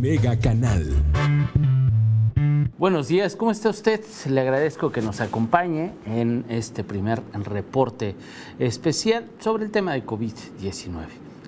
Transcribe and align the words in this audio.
Mega 0.00 0.38
Canal. 0.38 0.84
Buenos 2.78 3.08
días, 3.08 3.34
¿cómo 3.34 3.50
está 3.50 3.70
usted? 3.70 4.02
Le 4.28 4.40
agradezco 4.40 4.92
que 4.92 5.00
nos 5.00 5.20
acompañe 5.20 5.92
en 6.06 6.44
este 6.48 6.84
primer 6.84 7.22
reporte 7.32 8.14
especial 8.58 9.26
sobre 9.38 9.64
el 9.64 9.70
tema 9.70 9.94
de 9.94 10.04
COVID-19. 10.04 10.90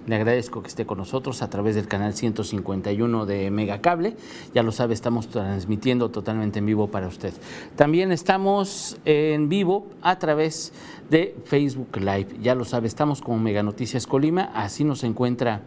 Le 0.06 0.16
agradezco 0.16 0.62
que 0.62 0.68
esté 0.68 0.86
con 0.86 0.96
nosotros 0.96 1.42
a 1.42 1.50
través 1.50 1.74
del 1.74 1.86
canal 1.86 2.14
151 2.14 3.26
de 3.26 3.50
Megacable. 3.50 4.16
Ya 4.54 4.62
lo 4.62 4.72
sabe, 4.72 4.94
estamos 4.94 5.28
transmitiendo 5.28 6.10
totalmente 6.10 6.60
en 6.60 6.66
vivo 6.66 6.88
para 6.88 7.08
usted. 7.08 7.34
También 7.76 8.10
estamos 8.10 8.96
en 9.04 9.50
vivo 9.50 9.86
a 10.00 10.18
través 10.18 10.72
de 11.10 11.36
Facebook 11.44 11.98
Live. 11.98 12.38
Ya 12.40 12.54
lo 12.54 12.64
sabe, 12.64 12.86
estamos 12.86 13.20
como 13.20 13.38
Mega 13.38 13.62
Noticias 13.62 14.06
Colima. 14.06 14.50
Así 14.54 14.82
nos 14.82 15.04
encuentra 15.04 15.60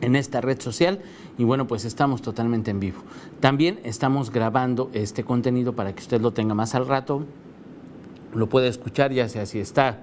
en 0.00 0.16
esta 0.16 0.40
red 0.40 0.60
social 0.60 1.00
y 1.38 1.44
bueno, 1.44 1.66
pues 1.66 1.84
estamos 1.84 2.22
totalmente 2.22 2.70
en 2.70 2.80
vivo. 2.80 2.98
También 3.40 3.80
estamos 3.84 4.30
grabando 4.30 4.90
este 4.92 5.24
contenido 5.24 5.74
para 5.74 5.94
que 5.94 6.00
usted 6.00 6.20
lo 6.20 6.32
tenga 6.32 6.54
más 6.54 6.74
al 6.74 6.86
rato, 6.86 7.24
lo 8.34 8.48
puede 8.48 8.68
escuchar 8.68 9.12
ya 9.12 9.28
sea 9.28 9.46
si 9.46 9.58
está 9.58 9.98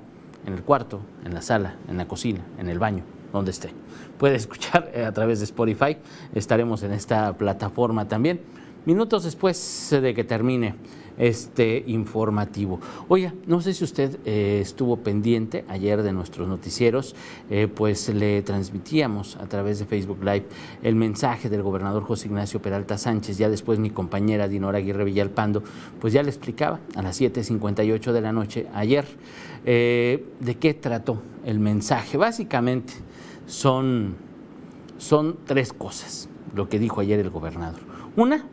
en 0.46 0.54
el 0.54 0.64
cuarto, 0.64 1.02
en 1.26 1.34
la 1.34 1.42
sala, 1.42 1.76
en 1.88 1.98
la 1.98 2.08
cocina, 2.08 2.42
en 2.58 2.70
el 2.70 2.80
baño, 2.80 3.04
donde 3.32 3.52
esté. 3.52 3.72
Puede 4.18 4.36
escuchar 4.36 4.92
eh, 4.94 5.06
a 5.06 5.12
través 5.12 5.40
de 5.40 5.46
Spotify, 5.46 5.98
estaremos 6.34 6.84
en 6.84 6.94
esta 6.94 7.34
plataforma 7.34 8.08
también. 8.08 8.42
Minutos 8.86 9.24
después 9.24 9.90
de 9.92 10.14
que 10.14 10.24
termine 10.26 10.76
este 11.18 11.84
informativo. 11.88 12.80
Oiga, 13.08 13.34
no 13.46 13.62
sé 13.62 13.74
si 13.74 13.84
usted 13.84 14.18
eh, 14.26 14.60
estuvo 14.62 14.98
pendiente 14.98 15.66
ayer 15.68 16.04
de 16.04 16.12
nuestros 16.14 16.48
noticieros, 16.48 17.16
eh, 17.50 17.68
pues 17.68 18.10
le 18.10 18.42
transmitíamos 18.42 19.38
a 19.38 19.48
través 19.48 19.80
de 19.80 19.86
Facebook 19.86 20.20
Live 20.24 20.46
el 20.82 20.96
mensaje 20.96 21.50
del 21.50 21.62
gobernador 21.62 22.04
José 22.04 22.28
Ignacio 22.28 22.62
Peralta 22.62 22.98
Sánchez, 22.98 23.38
ya 23.38 23.50
después 23.50 23.80
mi 23.80 23.90
compañera 23.90 24.48
Dinora 24.48 24.80
Aguirre 24.80 25.04
Villalpando, 25.04 25.64
pues 26.00 26.14
ya 26.14 26.24
le 26.24 26.30
explicaba 26.30 26.80
a 26.96 27.02
las 27.02 27.20
7.58 27.20 28.12
de 28.12 28.22
la 28.22 28.32
noche 28.32 28.68
ayer 28.74 29.06
eh, 29.66 30.26
de 30.40 30.56
qué 30.56 30.74
trató 30.74 31.22
el 31.46 31.60
mensaje. 31.60 32.18
Básicamente 32.18 32.94
son, 33.46 34.16
son 34.98 35.38
tres 35.46 35.74
cosas, 35.74 36.30
lo 36.56 36.70
que 36.70 36.80
dijo 36.80 37.02
ayer 37.02 37.20
el 37.20 37.30
gobernador. 37.30 37.82
Una, 38.16 38.46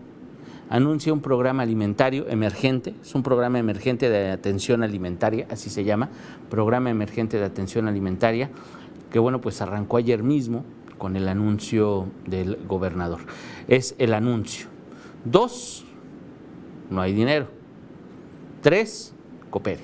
anuncia 0.71 1.13
un 1.13 1.21
programa 1.21 1.65
alimentario 1.65 2.29
emergente, 2.29 2.95
es 3.03 3.15
un 3.15 3.23
programa 3.23 3.59
emergente 3.59 4.09
de 4.09 4.31
atención 4.31 4.83
alimentaria, 4.83 5.47
así 5.51 5.69
se 5.69 5.85
llama, 5.85 6.09
programa 6.49 6.91
emergente 6.91 7.39
de 7.39 7.45
atención 7.45 7.89
alimentaria, 7.89 8.51
que 9.11 9.19
bueno, 9.19 9.41
pues 9.41 9.61
arrancó 9.61 9.99
ayer 9.99 10.23
mismo 10.23 10.65
con 10.97 11.17
el 11.17 11.29
anuncio 11.29 12.07
del 12.27 12.57
gobernador. 12.69 13.21
Es 13.67 13.97
el 13.99 14.15
anuncio. 14.15 14.69
Dos, 15.25 15.85
no 16.89 17.01
hay 17.01 17.13
dinero. 17.13 17.49
Tres, 18.63 19.13
coopere. 19.51 19.83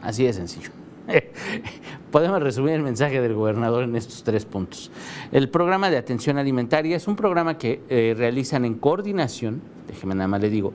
Así 0.00 0.24
de 0.24 0.32
sencillo. 0.32 0.81
Podemos 2.10 2.42
resumir 2.42 2.74
el 2.74 2.82
mensaje 2.82 3.20
del 3.20 3.34
gobernador 3.34 3.84
en 3.84 3.96
estos 3.96 4.22
tres 4.22 4.44
puntos. 4.44 4.90
El 5.32 5.48
programa 5.48 5.90
de 5.90 5.96
atención 5.96 6.38
alimentaria 6.38 6.96
es 6.96 7.08
un 7.08 7.16
programa 7.16 7.58
que 7.58 7.80
eh, 7.88 8.14
realizan 8.16 8.64
en 8.64 8.74
coordinación, 8.74 9.62
déjeme 9.88 10.14
nada 10.14 10.28
más 10.28 10.40
le 10.40 10.50
digo, 10.50 10.72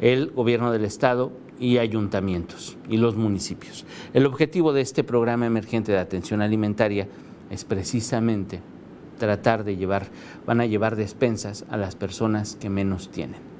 el 0.00 0.30
gobierno 0.30 0.72
del 0.72 0.84
estado 0.84 1.32
y 1.58 1.78
ayuntamientos 1.78 2.76
y 2.88 2.98
los 2.98 3.16
municipios. 3.16 3.84
El 4.12 4.26
objetivo 4.26 4.72
de 4.72 4.82
este 4.82 5.04
programa 5.04 5.46
emergente 5.46 5.92
de 5.92 5.98
atención 5.98 6.42
alimentaria 6.42 7.08
es 7.50 7.64
precisamente 7.64 8.60
tratar 9.18 9.64
de 9.64 9.76
llevar, 9.76 10.08
van 10.46 10.60
a 10.60 10.66
llevar 10.66 10.96
despensas 10.96 11.64
a 11.70 11.76
las 11.76 11.96
personas 11.96 12.56
que 12.60 12.68
menos 12.68 13.10
tienen. 13.10 13.55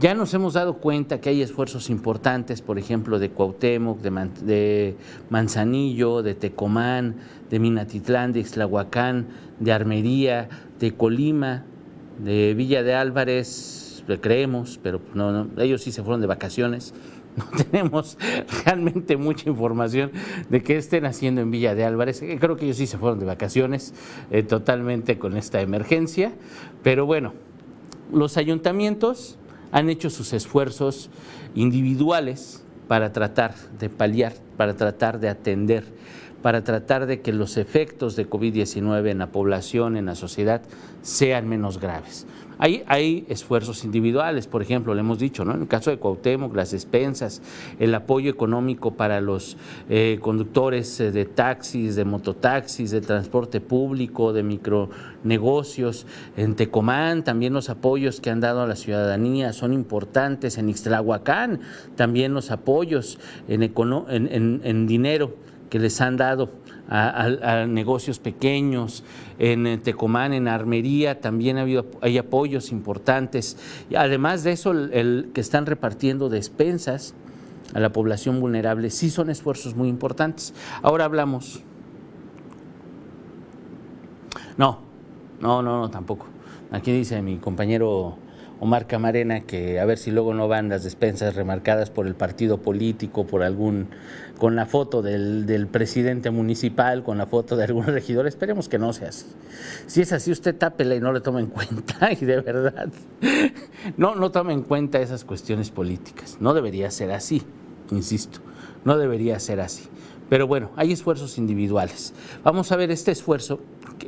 Ya 0.00 0.14
nos 0.14 0.34
hemos 0.34 0.54
dado 0.54 0.78
cuenta 0.78 1.20
que 1.20 1.28
hay 1.28 1.42
esfuerzos 1.42 1.88
importantes, 1.90 2.60
por 2.60 2.78
ejemplo, 2.78 3.18
de 3.18 3.30
Cuauhtémoc, 3.30 4.00
de, 4.00 4.96
Manzanillo, 5.30 6.22
de 6.22 6.34
Tecomán, 6.34 7.16
de 7.50 7.58
Minatitlán, 7.60 8.32
de 8.32 8.40
Ixtlahuacán, 8.40 9.28
de 9.60 9.72
Armería, 9.72 10.48
de 10.80 10.92
Colima, 10.92 11.64
de 12.18 12.54
Villa 12.54 12.82
de 12.82 12.94
Álvarez, 12.94 13.82
creemos, 14.20 14.78
pero 14.82 15.00
no, 15.14 15.48
ellos 15.58 15.82
sí 15.82 15.92
se 15.92 16.02
fueron 16.02 16.20
de 16.20 16.26
vacaciones. 16.26 16.94
No 17.34 17.46
tenemos 17.64 18.18
realmente 18.66 19.16
mucha 19.16 19.48
información 19.48 20.10
de 20.50 20.62
qué 20.62 20.76
estén 20.76 21.06
haciendo 21.06 21.40
en 21.40 21.50
Villa 21.50 21.74
de 21.74 21.82
Álvarez. 21.82 22.20
Eh, 22.20 22.36
creo 22.38 22.56
que 22.56 22.66
ellos 22.66 22.76
sí 22.76 22.86
se 22.86 22.98
fueron 22.98 23.20
de 23.20 23.24
vacaciones 23.24 23.94
eh, 24.30 24.42
totalmente 24.42 25.18
con 25.18 25.38
esta 25.38 25.62
emergencia. 25.62 26.34
Pero 26.82 27.06
bueno, 27.06 27.32
los 28.12 28.36
ayuntamientos 28.36 29.38
han 29.72 29.88
hecho 29.88 30.10
sus 30.10 30.32
esfuerzos 30.32 31.10
individuales 31.54 32.62
para 32.86 33.12
tratar 33.12 33.54
de 33.78 33.88
paliar, 33.88 34.34
para 34.56 34.76
tratar 34.76 35.18
de 35.18 35.28
atender, 35.28 35.84
para 36.42 36.62
tratar 36.62 37.06
de 37.06 37.22
que 37.22 37.32
los 37.32 37.56
efectos 37.56 38.14
de 38.16 38.28
COVID-19 38.28 39.10
en 39.10 39.18
la 39.18 39.32
población, 39.32 39.96
en 39.96 40.06
la 40.06 40.14
sociedad, 40.14 40.62
sean 41.00 41.48
menos 41.48 41.80
graves. 41.80 42.26
Hay, 42.64 43.26
esfuerzos 43.28 43.82
individuales, 43.82 44.46
por 44.46 44.62
ejemplo, 44.62 44.94
le 44.94 45.00
hemos 45.00 45.18
dicho, 45.18 45.44
¿no? 45.44 45.52
en 45.52 45.62
el 45.62 45.66
caso 45.66 45.90
de 45.90 45.96
Cuauhtémoc, 45.96 46.54
las 46.54 46.70
despensas, 46.70 47.42
el 47.80 47.92
apoyo 47.92 48.30
económico 48.30 48.94
para 48.94 49.20
los 49.20 49.56
eh, 49.90 50.20
conductores 50.22 51.00
eh, 51.00 51.10
de 51.10 51.24
taxis, 51.24 51.96
de 51.96 52.04
mototaxis, 52.04 52.92
de 52.92 53.00
transporte 53.00 53.60
público, 53.60 54.32
de 54.32 54.44
micronegocios. 54.44 56.06
En 56.36 56.54
Tecomán 56.54 57.24
también 57.24 57.52
los 57.52 57.68
apoyos 57.68 58.20
que 58.20 58.30
han 58.30 58.38
dado 58.38 58.62
a 58.62 58.68
la 58.68 58.76
ciudadanía 58.76 59.52
son 59.52 59.72
importantes. 59.72 60.56
En 60.56 60.68
Ixtlahuacán 60.68 61.62
también 61.96 62.32
los 62.32 62.52
apoyos 62.52 63.18
en, 63.48 64.60
en 64.62 64.86
dinero 64.86 65.34
que 65.68 65.80
les 65.80 66.00
han 66.00 66.18
dado 66.18 66.50
a, 66.92 67.66
negocios 67.66 68.18
pequeños, 68.18 69.02
en 69.38 69.80
Tecomán, 69.80 70.34
en 70.34 70.46
Armería, 70.46 71.20
también 71.20 71.56
ha 71.56 71.62
habido, 71.62 71.86
hay 72.02 72.18
apoyos 72.18 72.70
importantes. 72.70 73.56
Además 73.96 74.44
de 74.44 74.52
eso, 74.52 74.72
el, 74.72 75.30
que 75.32 75.40
están 75.40 75.64
repartiendo 75.64 76.28
despensas 76.28 77.14
a 77.72 77.80
la 77.80 77.92
población 77.92 78.40
vulnerable, 78.40 78.90
sí 78.90 79.08
son 79.08 79.30
esfuerzos 79.30 79.74
muy 79.74 79.88
importantes. 79.88 80.52
Ahora 80.82 81.06
hablamos. 81.06 81.62
No, 84.58 84.80
no, 85.40 85.62
no, 85.62 85.80
no, 85.80 85.90
tampoco. 85.90 86.26
Aquí 86.70 86.92
dice 86.92 87.22
mi 87.22 87.38
compañero 87.38 88.18
Omar 88.62 88.86
Camarena 88.86 89.40
que 89.40 89.80
a 89.80 89.84
ver 89.84 89.98
si 89.98 90.12
luego 90.12 90.34
no 90.34 90.46
van 90.46 90.68
las 90.68 90.84
despensas 90.84 91.34
remarcadas 91.34 91.90
por 91.90 92.06
el 92.06 92.14
partido 92.14 92.58
político, 92.58 93.26
por 93.26 93.42
algún, 93.42 93.88
con 94.38 94.54
la 94.54 94.66
foto 94.66 95.02
del, 95.02 95.66
presidente 95.66 96.30
municipal, 96.30 97.02
con 97.02 97.18
la 97.18 97.26
foto 97.26 97.56
de 97.56 97.64
algún 97.64 97.86
regidor. 97.86 98.28
Esperemos 98.28 98.68
que 98.68 98.78
no 98.78 98.92
sea 98.92 99.08
así. 99.08 99.26
Si 99.88 100.00
es 100.02 100.12
así, 100.12 100.30
usted 100.30 100.54
tápela 100.54 100.94
y 100.94 101.00
no 101.00 101.12
le 101.12 101.20
tome 101.20 101.40
en 101.40 101.48
cuenta, 101.48 102.12
y 102.20 102.24
de 102.24 102.40
verdad, 102.40 102.88
no, 103.96 104.14
no 104.14 104.30
tome 104.30 104.52
en 104.52 104.62
cuenta 104.62 105.00
esas 105.00 105.24
cuestiones 105.24 105.72
políticas. 105.72 106.36
No 106.38 106.54
debería 106.54 106.88
ser 106.92 107.10
así, 107.10 107.42
insisto, 107.90 108.38
no 108.84 108.96
debería 108.96 109.40
ser 109.40 109.58
así. 109.58 109.88
Pero 110.28 110.46
bueno, 110.46 110.70
hay 110.76 110.92
esfuerzos 110.92 111.36
individuales. 111.36 112.14
Vamos 112.44 112.70
a 112.70 112.76
ver 112.76 112.92
este 112.92 113.10
esfuerzo 113.10 113.58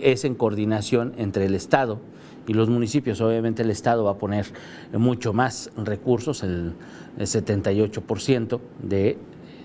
es 0.00 0.24
en 0.24 0.36
coordinación 0.36 1.12
entre 1.18 1.46
el 1.46 1.56
Estado, 1.56 2.00
y 2.46 2.54
los 2.54 2.68
municipios. 2.68 3.20
Obviamente 3.20 3.62
el 3.62 3.70
Estado 3.70 4.04
va 4.04 4.12
a 4.12 4.18
poner 4.18 4.46
mucho 4.92 5.32
más 5.32 5.70
recursos, 5.76 6.42
el, 6.42 6.74
78% 7.16 8.60
de, 8.82 9.16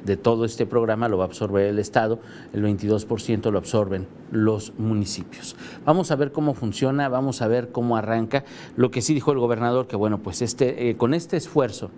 de 0.05 0.17
todo 0.17 0.45
este 0.45 0.67
programa 0.67 1.09
lo 1.09 1.17
va 1.17 1.23
a 1.23 1.27
absorber 1.27 1.65
el 1.65 1.79
Estado, 1.79 2.19
el 2.53 2.63
22% 2.63 3.51
lo 3.51 3.57
absorben 3.57 4.07
los 4.31 4.73
municipios. 4.77 5.55
Vamos 5.83 6.11
a 6.11 6.15
ver 6.15 6.31
cómo 6.31 6.53
funciona, 6.53 7.09
vamos 7.09 7.41
a 7.41 7.47
ver 7.47 7.71
cómo 7.71 7.97
arranca. 7.97 8.45
Lo 8.75 8.91
que 8.91 9.01
sí 9.01 9.15
dijo 9.15 9.31
el 9.31 9.39
gobernador, 9.39 9.87
que 9.87 9.95
bueno, 9.95 10.19
pues 10.19 10.43
este, 10.43 10.89
eh, 10.89 10.95
con 10.95 11.15
este 11.15 11.37
esfuerzo 11.37 11.89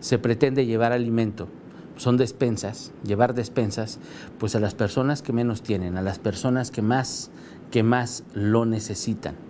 se 0.00 0.18
pretende 0.18 0.64
llevar 0.64 0.92
alimento 0.92 1.46
son 2.00 2.16
despensas, 2.16 2.92
llevar 3.04 3.34
despensas, 3.34 3.98
pues 4.38 4.56
a 4.56 4.60
las 4.60 4.74
personas 4.74 5.20
que 5.20 5.34
menos 5.34 5.62
tienen, 5.62 5.98
a 5.98 6.02
las 6.02 6.18
personas 6.18 6.70
que 6.70 6.80
más, 6.80 7.30
que 7.70 7.82
más 7.82 8.24
lo 8.32 8.64
necesitan. 8.64 9.49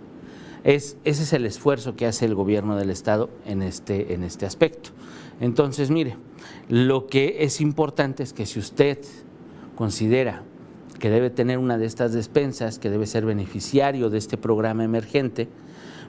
Es, 0.63 0.97
ese 1.05 1.23
es 1.23 1.33
el 1.33 1.45
esfuerzo 1.45 1.95
que 1.95 2.05
hace 2.05 2.25
el 2.25 2.35
gobierno 2.35 2.75
del 2.75 2.91
Estado 2.91 3.29
en 3.45 3.61
este, 3.61 4.13
en 4.13 4.23
este 4.23 4.45
aspecto. 4.45 4.91
Entonces, 5.39 5.89
mire, 5.89 6.17
lo 6.69 7.07
que 7.07 7.37
es 7.39 7.61
importante 7.61 8.21
es 8.21 8.31
que 8.31 8.45
si 8.45 8.59
usted 8.59 8.99
considera 9.75 10.43
que 10.99 11.09
debe 11.09 11.31
tener 11.31 11.57
una 11.57 11.79
de 11.79 11.87
estas 11.87 12.13
despensas, 12.13 12.77
que 12.77 12.91
debe 12.91 13.07
ser 13.07 13.25
beneficiario 13.25 14.11
de 14.11 14.19
este 14.19 14.37
programa 14.37 14.83
emergente, 14.83 15.49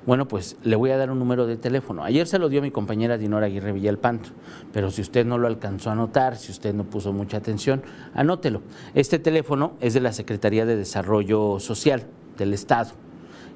bueno, 0.05 0.29
pues 0.29 0.57
le 0.65 0.77
voy 0.77 0.91
a 0.91 0.99
dar 0.99 1.11
un 1.11 1.19
número 1.19 1.47
de 1.47 1.57
teléfono. 1.57 2.05
Ayer 2.05 2.27
se 2.27 2.39
lo 2.39 2.51
dio 2.51 2.61
mi 2.61 2.71
compañera 2.71 3.17
Dinora 3.17 3.47
Aguirre 3.47 3.73
Villalpanto, 3.73 4.31
pero 4.73 4.91
si 4.91 5.01
usted 5.01 5.25
no 5.25 5.39
lo 5.39 5.47
alcanzó 5.47 5.89
a 5.89 5.93
anotar, 5.95 6.37
si 6.37 6.51
usted 6.53 6.75
no 6.75 6.85
puso 6.85 7.13
mucha 7.15 7.39
atención, 7.39 7.83
anótelo. 8.13 8.61
Este 8.95 9.19
teléfono 9.19 9.75
es 9.81 9.95
de 9.95 10.01
la 10.01 10.13
Secretaría 10.13 10.67
de 10.67 10.77
Desarrollo 10.77 11.59
Social 11.59 12.05
del 12.37 12.53
Estado 12.53 12.91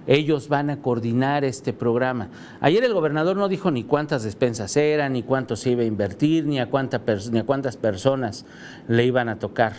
Ellos 0.06 0.48
van 0.48 0.70
a 0.70 0.80
coordinar 0.80 1.44
este 1.44 1.72
programa. 1.72 2.28
Ayer 2.60 2.84
el 2.84 2.94
gobernador 2.94 3.36
no 3.36 3.48
dijo 3.48 3.70
ni 3.70 3.84
cuántas 3.84 4.22
despensas 4.22 4.76
eran, 4.76 5.14
ni 5.14 5.22
cuánto 5.22 5.56
se 5.56 5.70
iba 5.70 5.82
a 5.82 5.86
invertir, 5.86 6.46
ni 6.46 6.60
a, 6.60 6.68
cuántas 6.68 7.76
personas 7.76 8.46
le 8.88 9.04
iban 9.04 9.28
a 9.28 9.38
tocar 9.38 9.74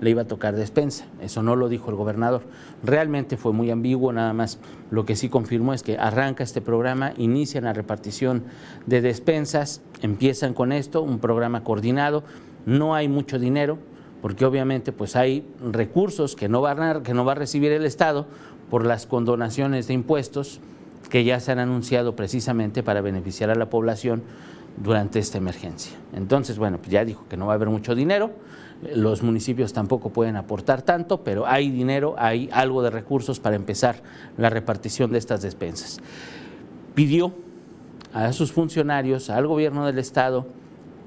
le 0.00 0.10
iba 0.10 0.22
a 0.22 0.26
tocar 0.26 0.54
despensa. 0.54 1.06
Eso 1.20 1.42
no 1.42 1.56
lo 1.56 1.68
dijo 1.68 1.90
el 1.90 1.96
gobernador. 1.96 2.42
Realmente 2.84 3.36
fue 3.36 3.52
muy 3.52 3.70
ambiguo, 3.70 4.12
nada 4.12 4.32
más 4.32 4.60
lo 4.90 5.04
que 5.04 5.16
sí 5.16 5.28
confirmó 5.28 5.74
es 5.74 5.82
que 5.82 5.98
arranca 5.98 6.44
este 6.44 6.60
programa, 6.60 7.12
inician 7.16 7.64
la 7.64 7.72
repartición 7.72 8.44
de 8.86 9.00
despensas, 9.00 9.82
empiezan 10.00 10.54
con 10.54 10.72
esto, 10.72 11.02
un 11.02 11.18
programa 11.18 11.64
coordinado, 11.64 12.22
no 12.64 12.94
hay 12.94 13.08
mucho 13.08 13.38
dinero, 13.38 13.78
porque 14.22 14.44
obviamente 14.44 14.92
pues 14.92 15.16
hay 15.16 15.46
recursos 15.60 16.36
que 16.36 16.48
no, 16.48 16.60
van 16.60 16.82
a, 16.82 17.02
que 17.02 17.14
no 17.14 17.24
va 17.24 17.32
a 17.32 17.36
recibir 17.36 17.72
el 17.72 17.84
Estado 17.84 18.26
por 18.70 18.84
las 18.84 19.06
condonaciones 19.06 19.88
de 19.88 19.94
impuestos 19.94 20.60
que 21.10 21.24
ya 21.24 21.40
se 21.40 21.52
han 21.52 21.58
anunciado 21.58 22.14
precisamente 22.16 22.82
para 22.82 23.00
beneficiar 23.00 23.50
a 23.50 23.54
la 23.54 23.70
población 23.70 24.22
durante 24.76 25.18
esta 25.18 25.38
emergencia. 25.38 25.96
Entonces, 26.12 26.58
bueno, 26.58 26.78
pues 26.78 26.90
ya 26.90 27.04
dijo 27.04 27.24
que 27.28 27.36
no 27.36 27.46
va 27.46 27.52
a 27.52 27.56
haber 27.56 27.70
mucho 27.70 27.94
dinero, 27.94 28.30
los 28.94 29.22
municipios 29.22 29.72
tampoco 29.72 30.10
pueden 30.10 30.36
aportar 30.36 30.82
tanto, 30.82 31.24
pero 31.24 31.46
hay 31.46 31.70
dinero, 31.70 32.14
hay 32.18 32.48
algo 32.52 32.82
de 32.82 32.90
recursos 32.90 33.40
para 33.40 33.56
empezar 33.56 34.02
la 34.36 34.50
repartición 34.50 35.10
de 35.10 35.18
estas 35.18 35.42
despensas. 35.42 35.98
Pidió 36.94 37.32
a 38.12 38.32
sus 38.32 38.52
funcionarios, 38.52 39.30
al 39.30 39.46
gobierno 39.46 39.84
del 39.86 39.98
Estado, 39.98 40.46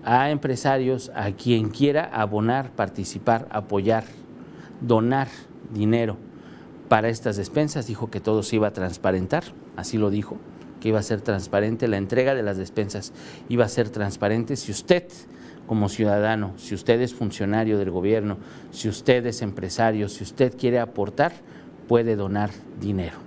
a 0.03 0.31
empresarios, 0.31 1.11
a 1.15 1.31
quien 1.31 1.69
quiera 1.69 2.09
abonar, 2.11 2.71
participar, 2.71 3.47
apoyar, 3.51 4.03
donar 4.81 5.27
dinero 5.73 6.17
para 6.91 7.07
estas 7.07 7.37
despensas. 7.37 7.87
Dijo 7.87 8.11
que 8.11 8.19
todo 8.19 8.43
se 8.43 8.57
iba 8.57 8.67
a 8.67 8.73
transparentar, 8.73 9.45
así 9.77 9.97
lo 9.97 10.09
dijo, 10.09 10.35
que 10.81 10.89
iba 10.89 10.99
a 10.99 11.03
ser 11.03 11.21
transparente, 11.21 11.87
la 11.87 11.95
entrega 11.95 12.35
de 12.35 12.43
las 12.43 12.57
despensas 12.57 13.13
iba 13.47 13.63
a 13.63 13.69
ser 13.69 13.89
transparente. 13.91 14.57
Si 14.57 14.73
usted 14.73 15.05
como 15.67 15.87
ciudadano, 15.87 16.51
si 16.57 16.75
usted 16.75 16.99
es 16.99 17.13
funcionario 17.13 17.77
del 17.77 17.91
gobierno, 17.91 18.39
si 18.71 18.89
usted 18.89 19.25
es 19.25 19.41
empresario, 19.41 20.09
si 20.09 20.25
usted 20.25 20.57
quiere 20.57 20.79
aportar, 20.79 21.31
puede 21.87 22.17
donar 22.17 22.49
dinero. 22.81 23.19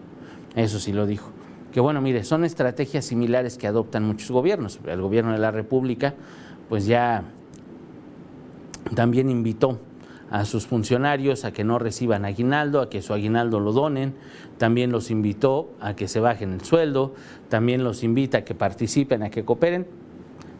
Eso 0.55 0.79
sí 0.79 0.93
lo 0.93 1.07
dijo. 1.07 1.31
Que 1.73 1.81
bueno, 1.81 2.03
mire, 2.03 2.23
son 2.25 2.45
estrategias 2.45 3.07
similares 3.07 3.57
que 3.57 3.67
adoptan 3.67 4.05
muchos 4.05 4.31
gobiernos. 4.31 4.79
El 4.85 5.01
gobierno 5.01 5.33
de 5.33 5.39
la 5.39 5.53
República, 5.53 6.13
pues 6.69 6.85
ya 6.85 7.25
también 8.95 9.31
invitó 9.31 9.81
a 10.35 10.45
sus 10.47 10.67
funcionarios 10.67 11.45
a 11.45 11.53
que 11.53 11.63
no 11.63 11.79
reciban 11.79 12.25
aguinaldo, 12.25 12.81
a 12.81 12.91
que 12.91 13.03
su 13.03 13.13
aguinaldo 13.13 13.61
lo 13.61 13.71
donen, 13.71 14.15
también 14.59 14.91
los 14.91 15.13
invitó 15.13 15.71
a 15.79 15.95
que 15.95 16.09
se 16.09 16.19
bajen 16.19 16.53
el 16.53 16.63
sueldo, 16.63 17.15
también 17.49 17.85
los 17.85 18.03
invita 18.03 18.39
a 18.39 18.45
que 18.45 18.53
participen, 18.53 19.23
a 19.23 19.31
que 19.31 19.45
cooperen. 19.45 19.87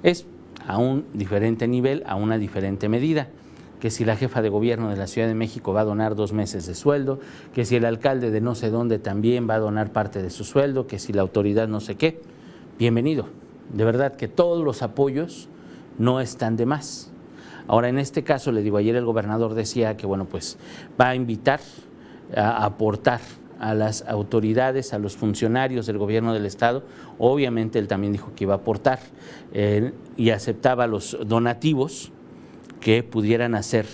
Es 0.05 0.27
a 0.65 0.79
un 0.79 1.07
diferente 1.13 1.67
nivel, 1.67 2.05
a 2.07 2.15
una 2.15 2.39
diferente 2.39 2.89
medida 2.89 3.27
que 3.81 3.91
si 3.91 4.05
la 4.05 4.15
jefa 4.15 4.43
de 4.43 4.49
gobierno 4.49 4.91
de 4.91 4.97
la 4.97 5.09
Ciudad 5.09 5.27
de 5.27 5.35
México 5.35 5.73
va 5.73 5.81
a 5.81 5.85
donar 5.85 6.15
dos 6.15 6.33
meses 6.33 6.67
de 6.67 6.77
sueldo, 6.77 7.19
que 7.53 7.65
si 7.65 7.75
el 7.75 7.85
alcalde 7.85 8.31
de 8.31 8.41
no 8.41 8.55
sé 8.55 8.71
dónde 8.71 9.01
también 9.01 9.51
va 9.51 9.57
a 9.57 9.59
donar 9.59 9.91
parte 9.93 10.23
de 10.23 10.31
su 10.31 10.45
sueldo, 10.45 10.87
que 10.87 11.01
si 11.01 11.13
la 11.13 11.23
autoridad 11.23 11.67
no 11.67 11.81
sé 11.81 11.97
qué, 11.97 12.23
bienvenido. 12.79 13.27
De 13.73 13.85
verdad 13.85 14.15
que 14.15 14.29
todos 14.29 14.65
los 14.65 14.83
apoyos 14.83 15.49
no 15.99 16.21
están 16.21 16.57
de 16.57 16.65
más. 16.65 17.11
Ahora, 17.67 17.89
en 17.89 17.99
este 17.99 18.25
caso, 18.25 18.53
le 18.53 18.63
digo, 18.63 18.77
ayer 18.77 18.97
el 18.97 19.05
gobernador 19.05 19.55
decía 19.55 19.97
que, 19.97 20.07
bueno, 20.07 20.27
pues 20.27 20.59
va 21.01 21.09
a 21.11 21.15
invitar 21.15 21.61
a 22.37 22.65
aportar 22.65 23.21
a 23.61 23.75
las 23.75 24.03
autoridades, 24.07 24.93
a 24.93 24.99
los 24.99 25.17
funcionarios 25.17 25.87
del 25.87 25.99
gobierno 25.99 26.35
del 26.35 26.47
Estado. 26.47 26.83
Obviamente 27.19 27.79
él 27.79 27.89
también 27.89 28.13
dijo 28.13 28.33
que 28.35 28.45
iba 28.45 28.55
a 28.55 28.59
aportar 28.59 28.99
eh, 29.53 29.93
y 30.17 30.31
aceptaba 30.31 30.87
los 30.87 31.17
donativos 31.27 32.13
que 32.81 33.03
pudieran 33.03 33.55
hacer 33.55 33.87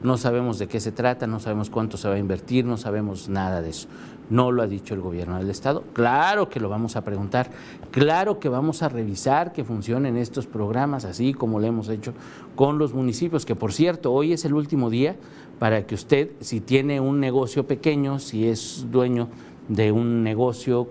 no 0.03 0.17
sabemos 0.17 0.59
de 0.59 0.67
qué 0.67 0.79
se 0.79 0.91
trata, 0.91 1.27
no 1.27 1.39
sabemos 1.39 1.69
cuánto 1.69 1.97
se 1.97 2.07
va 2.07 2.15
a 2.15 2.19
invertir, 2.19 2.65
no 2.65 2.77
sabemos 2.77 3.29
nada 3.29 3.61
de 3.61 3.69
eso. 3.69 3.87
No 4.29 4.51
lo 4.51 4.63
ha 4.63 4.67
dicho 4.67 4.95
el 4.95 5.01
gobierno 5.01 5.37
del 5.37 5.49
Estado. 5.51 5.83
Claro 5.93 6.49
que 6.49 6.59
lo 6.59 6.67
vamos 6.67 6.95
a 6.95 7.03
preguntar, 7.03 7.51
claro 7.91 8.39
que 8.39 8.49
vamos 8.49 8.81
a 8.81 8.89
revisar 8.89 9.53
que 9.53 9.63
funcionen 9.63 10.17
estos 10.17 10.47
programas, 10.47 11.05
así 11.05 11.33
como 11.33 11.59
lo 11.59 11.67
hemos 11.67 11.89
hecho 11.89 12.13
con 12.55 12.79
los 12.79 12.93
municipios, 12.93 13.45
que 13.45 13.55
por 13.55 13.71
cierto, 13.71 14.11
hoy 14.11 14.33
es 14.33 14.43
el 14.45 14.53
último 14.55 14.89
día 14.89 15.15
para 15.59 15.85
que 15.85 15.95
usted, 15.95 16.31
si 16.39 16.59
tiene 16.59 16.99
un 16.99 17.19
negocio 17.19 17.67
pequeño, 17.67 18.19
si 18.19 18.47
es 18.47 18.87
dueño 18.91 19.29
de 19.69 19.91
un 19.91 20.23
negocio 20.23 20.87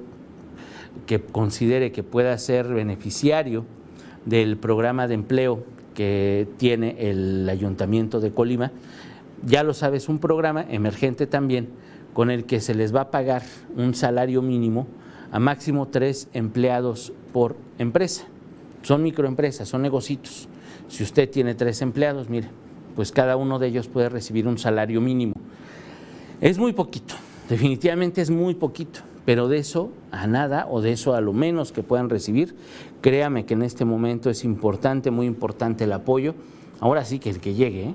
que 1.07 1.21
considere 1.21 1.93
que 1.93 2.03
pueda 2.03 2.37
ser 2.39 2.69
beneficiario 2.69 3.65
del 4.25 4.57
programa 4.57 5.07
de 5.07 5.15
empleo 5.15 5.65
que 5.95 6.49
tiene 6.57 6.97
el 6.99 7.49
Ayuntamiento 7.49 8.21
de 8.21 8.33
Colima, 8.33 8.73
ya 9.47 9.63
lo 9.63 9.75
sabes, 9.75 10.09
un 10.09 10.19
programa 10.19 10.65
emergente 10.69 11.27
también 11.27 11.69
con 12.15 12.31
el 12.31 12.45
que 12.45 12.61
se 12.61 12.75
les 12.75 12.95
va 12.95 13.03
a 13.03 13.11
pagar 13.11 13.43
un 13.77 13.95
salario 13.95 14.41
mínimo 14.43 14.87
a 15.31 15.39
máximo 15.39 15.89
tres 15.89 16.29
empleados 16.33 17.13
por 17.33 17.57
empresa. 17.79 18.25
Son 18.83 19.03
microempresas, 19.03 19.69
son 19.69 19.83
negocios. 19.83 20.49
Si 20.89 21.03
usted 21.03 21.29
tiene 21.29 21.55
tres 21.55 21.83
empleados, 21.83 22.29
mire, 22.29 22.49
pues 22.95 23.13
cada 23.13 23.37
uno 23.37 23.59
de 23.59 23.69
ellos 23.69 23.89
puede 23.89 24.09
recibir 24.09 24.47
un 24.47 24.59
salario 24.59 25.01
mínimo. 25.01 25.35
Es 26.41 26.59
muy 26.59 26.73
poquito, 26.73 27.15
definitivamente 27.49 28.21
es 28.23 28.31
muy 28.31 28.55
poquito 28.55 29.01
pero 29.25 29.49
de 29.49 29.59
eso 29.59 29.91
a 30.11 30.27
nada 30.27 30.67
o 30.71 30.81
de 30.81 30.93
eso 30.93 31.15
a 31.15 31.21
lo 31.21 31.33
menos 31.33 31.73
que 31.73 31.83
puedan 31.83 32.11
recibir, 32.11 32.55
créame 33.01 33.47
que 33.47 33.55
en 33.55 33.63
este 33.63 33.85
momento 33.85 34.31
es 34.31 34.45
importante, 34.45 35.11
muy 35.11 35.27
importante 35.27 35.85
el 35.85 35.93
apoyo. 35.93 36.35
Ahora 36.81 37.05
sí 37.05 37.19
que 37.19 37.31
el 37.31 37.41
que 37.41 37.55
llegue, 37.55 37.85
¿eh? 37.85 37.95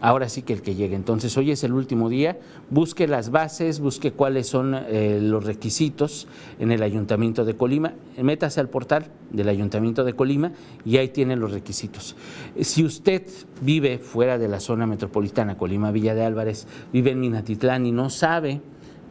ahora 0.00 0.28
sí 0.28 0.42
que 0.42 0.52
el 0.52 0.62
que 0.62 0.74
llegue. 0.74 0.96
Entonces 0.96 1.36
hoy 1.36 1.50
es 1.50 1.64
el 1.64 1.72
último 1.72 2.08
día, 2.08 2.38
busque 2.70 3.06
las 3.06 3.30
bases, 3.30 3.80
busque 3.80 4.12
cuáles 4.12 4.46
son 4.46 4.74
eh, 4.74 5.18
los 5.20 5.44
requisitos 5.44 6.26
en 6.58 6.72
el 6.72 6.82
Ayuntamiento 6.82 7.44
de 7.44 7.56
Colima, 7.56 7.94
métase 8.20 8.60
al 8.60 8.68
portal 8.68 9.06
del 9.30 9.48
Ayuntamiento 9.48 10.04
de 10.04 10.14
Colima 10.14 10.52
y 10.84 10.98
ahí 10.98 11.08
tienen 11.08 11.40
los 11.40 11.52
requisitos. 11.52 12.16
Si 12.60 12.84
usted 12.84 13.22
vive 13.60 13.98
fuera 13.98 14.38
de 14.38 14.48
la 14.48 14.60
zona 14.60 14.86
metropolitana, 14.86 15.56
Colima, 15.56 15.90
Villa 15.90 16.14
de 16.14 16.24
Álvarez, 16.24 16.66
vive 16.92 17.12
en 17.12 17.20
Minatitlán 17.20 17.86
y 17.86 17.92
no 17.92 18.10
sabe 18.10 18.60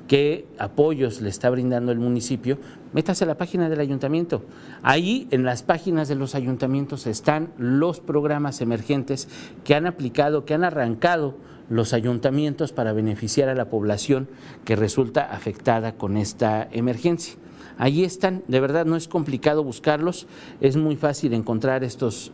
qué 0.08 0.46
apoyos 0.60 1.22
le 1.22 1.30
está 1.30 1.50
brindando 1.50 1.92
el 1.92 2.00
municipio, 2.00 2.58
métase 2.94 3.24
a 3.24 3.28
la 3.28 3.38
página 3.38 3.70
del 3.70 3.80
ayuntamiento. 3.80 4.44
Ahí 4.84 5.28
en 5.32 5.44
las 5.44 5.64
páginas 5.64 6.08
de 6.08 6.16
los 6.16 6.36
ayuntamientos 6.36 7.08
están 7.08 7.52
los 7.58 8.00
programas 8.00 8.62
emergentes 8.62 9.28
que 9.64 9.76
han 9.76 9.86
aplicado, 9.86 10.46
que 10.46 10.54
han 10.54 10.64
arrancado 10.64 11.36
los 11.70 11.94
ayuntamientos 11.94 12.72
para 12.72 12.94
beneficiar 12.94 13.50
a 13.50 13.56
la 13.56 13.70
población 13.70 14.28
que 14.64 14.76
resulta 14.76 15.24
afectada 15.24 15.94
con 15.94 16.18
esta 16.18 16.68
emergencia. 16.72 17.36
Allí 17.78 18.04
están, 18.04 18.44
de 18.48 18.60
verdad 18.60 18.86
no 18.86 18.96
es 18.96 19.08
complicado 19.08 19.64
buscarlos, 19.64 20.28
es 20.62 20.78
muy 20.78 20.96
fácil 20.96 21.34
encontrar 21.34 21.84
estos, 21.84 22.32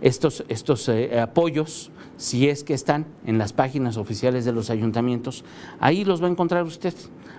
estos, 0.00 0.44
estos 0.48 0.88
eh, 0.88 1.20
apoyos, 1.20 1.90
si 2.16 2.48
es 2.48 2.64
que 2.64 2.74
están 2.74 3.06
en 3.26 3.38
las 3.38 3.52
páginas 3.52 3.96
oficiales 3.96 4.44
de 4.44 4.52
los 4.52 4.70
ayuntamientos, 4.70 5.44
ahí 5.80 6.04
los 6.04 6.22
va 6.22 6.26
a 6.26 6.30
encontrar 6.30 6.64
usted, 6.64 6.94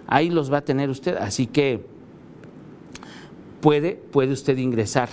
ahí 0.08 0.30
los 0.30 0.52
va 0.52 0.60
a 0.60 0.66
tener 0.66 0.90
usted, 0.90 1.18
así 1.18 1.48
que 1.48 1.86
puede, 3.62 3.94
puede 3.94 4.34
usted 4.34 4.58
ingresar 4.58 5.10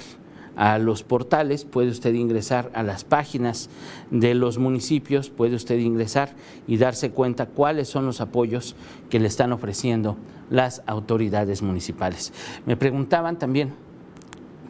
a 0.57 0.79
los 0.79 1.03
portales, 1.03 1.65
puede 1.65 1.91
usted 1.91 2.13
ingresar 2.15 2.71
a 2.75 2.83
las 2.83 3.05
páginas 3.05 3.71
de 4.11 4.35
los 4.35 4.59
municipios, 4.59 5.31
puede 5.31 5.57
usted 5.57 5.79
ingresar 5.79 6.35
y 6.67 6.77
darse 6.77 7.11
cuenta 7.11 7.47
cuáles 7.47 7.89
son 7.89 8.05
los 8.05 8.21
apoyos 8.21 8.77
que 9.09 9.19
le 9.19 9.29
están 9.29 9.53
ofreciendo 9.53 10.17
las 10.51 10.83
autoridades 10.87 11.63
municipales. 11.63 12.33
Me 12.67 12.77
preguntaban 12.77 13.39
también, 13.39 13.73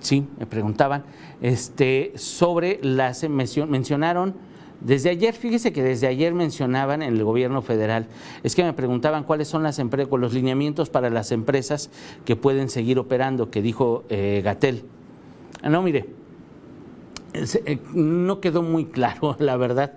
sí, 0.01 0.27
me 0.39 0.47
preguntaban 0.47 1.05
este, 1.41 2.13
sobre 2.15 2.79
las, 2.83 3.29
mencionaron, 3.29 4.35
desde 4.85 5.11
ayer, 5.11 5.35
fíjese 5.35 5.73
que 5.73 5.83
desde 5.83 6.09
ayer 6.09 6.35
mencionaban 6.35 7.03
en 7.03 7.15
el 7.15 7.23
gobierno 7.23 7.63
federal, 7.63 8.07
es 8.43 8.57
que 8.57 8.65
me 8.65 8.73
preguntaban 8.73 9.23
cuáles 9.23 9.47
son 9.47 9.63
las 9.63 9.79
los 9.79 10.33
lineamientos 10.33 10.91
para 10.91 11.09
las 11.09 11.31
empresas 11.31 11.91
que 12.25 12.35
pueden 12.35 12.69
seguir 12.69 12.99
operando, 12.99 13.51
que 13.51 13.63
dijo 13.63 14.05
eh, 14.09 14.41
Gatel. 14.45 14.83
Ah, 15.63 15.69
no, 15.69 15.83
mire, 15.83 16.07
eh, 17.35 17.79
no 17.95 18.41
quedó 18.41 18.63
muy 18.63 18.87
claro, 18.87 19.37
la 19.41 19.57
verdad. 19.57 19.93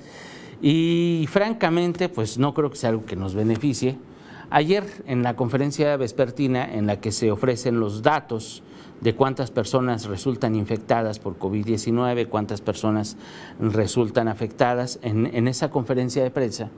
Y 0.61 1.27
francamente, 1.29 2.07
pues 2.07 2.37
no 2.37 2.53
creo 2.53 2.69
que 2.69 2.77
sea 2.77 2.91
algo 2.91 3.05
que 3.05 3.15
nos 3.15 3.33
beneficie. 3.33 3.97
Ayer 4.51 4.83
en 5.07 5.23
la 5.23 5.35
conferencia 5.35 5.97
vespertina 5.97 6.71
en 6.71 6.85
la 6.85 7.01
que 7.01 7.11
se 7.11 7.31
ofrecen 7.31 7.79
los 7.79 8.03
datos 8.03 8.61
de 9.01 9.15
cuántas 9.15 9.51
personas 9.51 10.05
resultan 10.05 10.55
infectadas 10.55 11.19
por 11.19 11.37
COVID-19, 11.37 12.27
cuántas 12.27 12.61
personas 12.61 13.17
resultan 13.59 14.27
afectadas, 14.27 14.99
en, 15.01 15.47
esa 15.47 15.69
conferencia 15.69 16.23
de 16.23 16.31
prensa, 16.31 16.69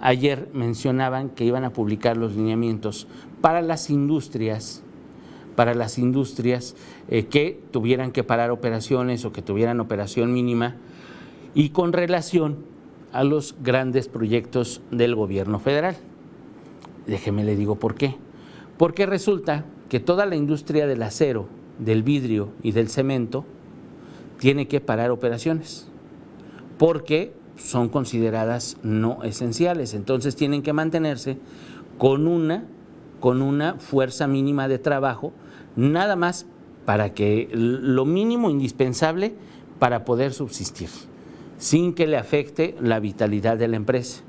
ayer 0.00 0.48
mencionaban 0.52 1.30
que 1.30 1.44
iban 1.44 1.64
a 1.64 1.72
publicar 1.72 2.16
los 2.16 2.34
lineamientos 2.34 3.06
para 3.40 3.62
las 3.62 3.90
industrias 3.90 4.82
para 5.56 5.74
las 5.74 5.98
industrias 5.98 6.74
eh, 7.08 7.26
que 7.26 7.60
tuvieran 7.72 8.10
que 8.10 8.24
parar 8.24 8.50
operaciones 8.50 9.26
o 9.26 9.32
que 9.32 9.42
tuvieran 9.42 9.80
operación 9.80 10.32
mínima 10.32 10.76
y 11.54 11.68
con 11.70 11.92
relación 11.92 12.64
a 13.12 13.22
los 13.22 13.54
grandes 13.62 14.08
proyectos 14.08 14.80
del 14.90 15.14
gobierno 15.14 15.58
federal. 15.58 15.96
Déjeme 17.06 17.44
le 17.44 17.56
digo 17.56 17.76
por 17.76 17.94
qué. 17.94 18.16
Porque 18.78 19.06
resulta 19.06 19.66
que 19.92 20.00
toda 20.00 20.24
la 20.24 20.36
industria 20.36 20.86
del 20.86 21.02
acero, 21.02 21.48
del 21.78 22.02
vidrio 22.02 22.48
y 22.62 22.72
del 22.72 22.88
cemento 22.88 23.44
tiene 24.38 24.66
que 24.66 24.80
parar 24.80 25.10
operaciones 25.10 25.86
porque 26.78 27.34
son 27.58 27.90
consideradas 27.90 28.78
no 28.82 29.22
esenciales. 29.22 29.92
Entonces 29.92 30.34
tienen 30.34 30.62
que 30.62 30.72
mantenerse 30.72 31.36
con 31.98 32.26
una, 32.26 32.64
con 33.20 33.42
una 33.42 33.74
fuerza 33.74 34.26
mínima 34.26 34.66
de 34.66 34.78
trabajo 34.78 35.34
nada 35.76 36.16
más 36.16 36.46
para 36.86 37.12
que 37.12 37.50
lo 37.52 38.06
mínimo 38.06 38.48
indispensable 38.48 39.34
para 39.78 40.06
poder 40.06 40.32
subsistir, 40.32 40.88
sin 41.58 41.92
que 41.92 42.06
le 42.06 42.16
afecte 42.16 42.76
la 42.80 42.98
vitalidad 42.98 43.58
de 43.58 43.68
la 43.68 43.76
empresa. 43.76 44.22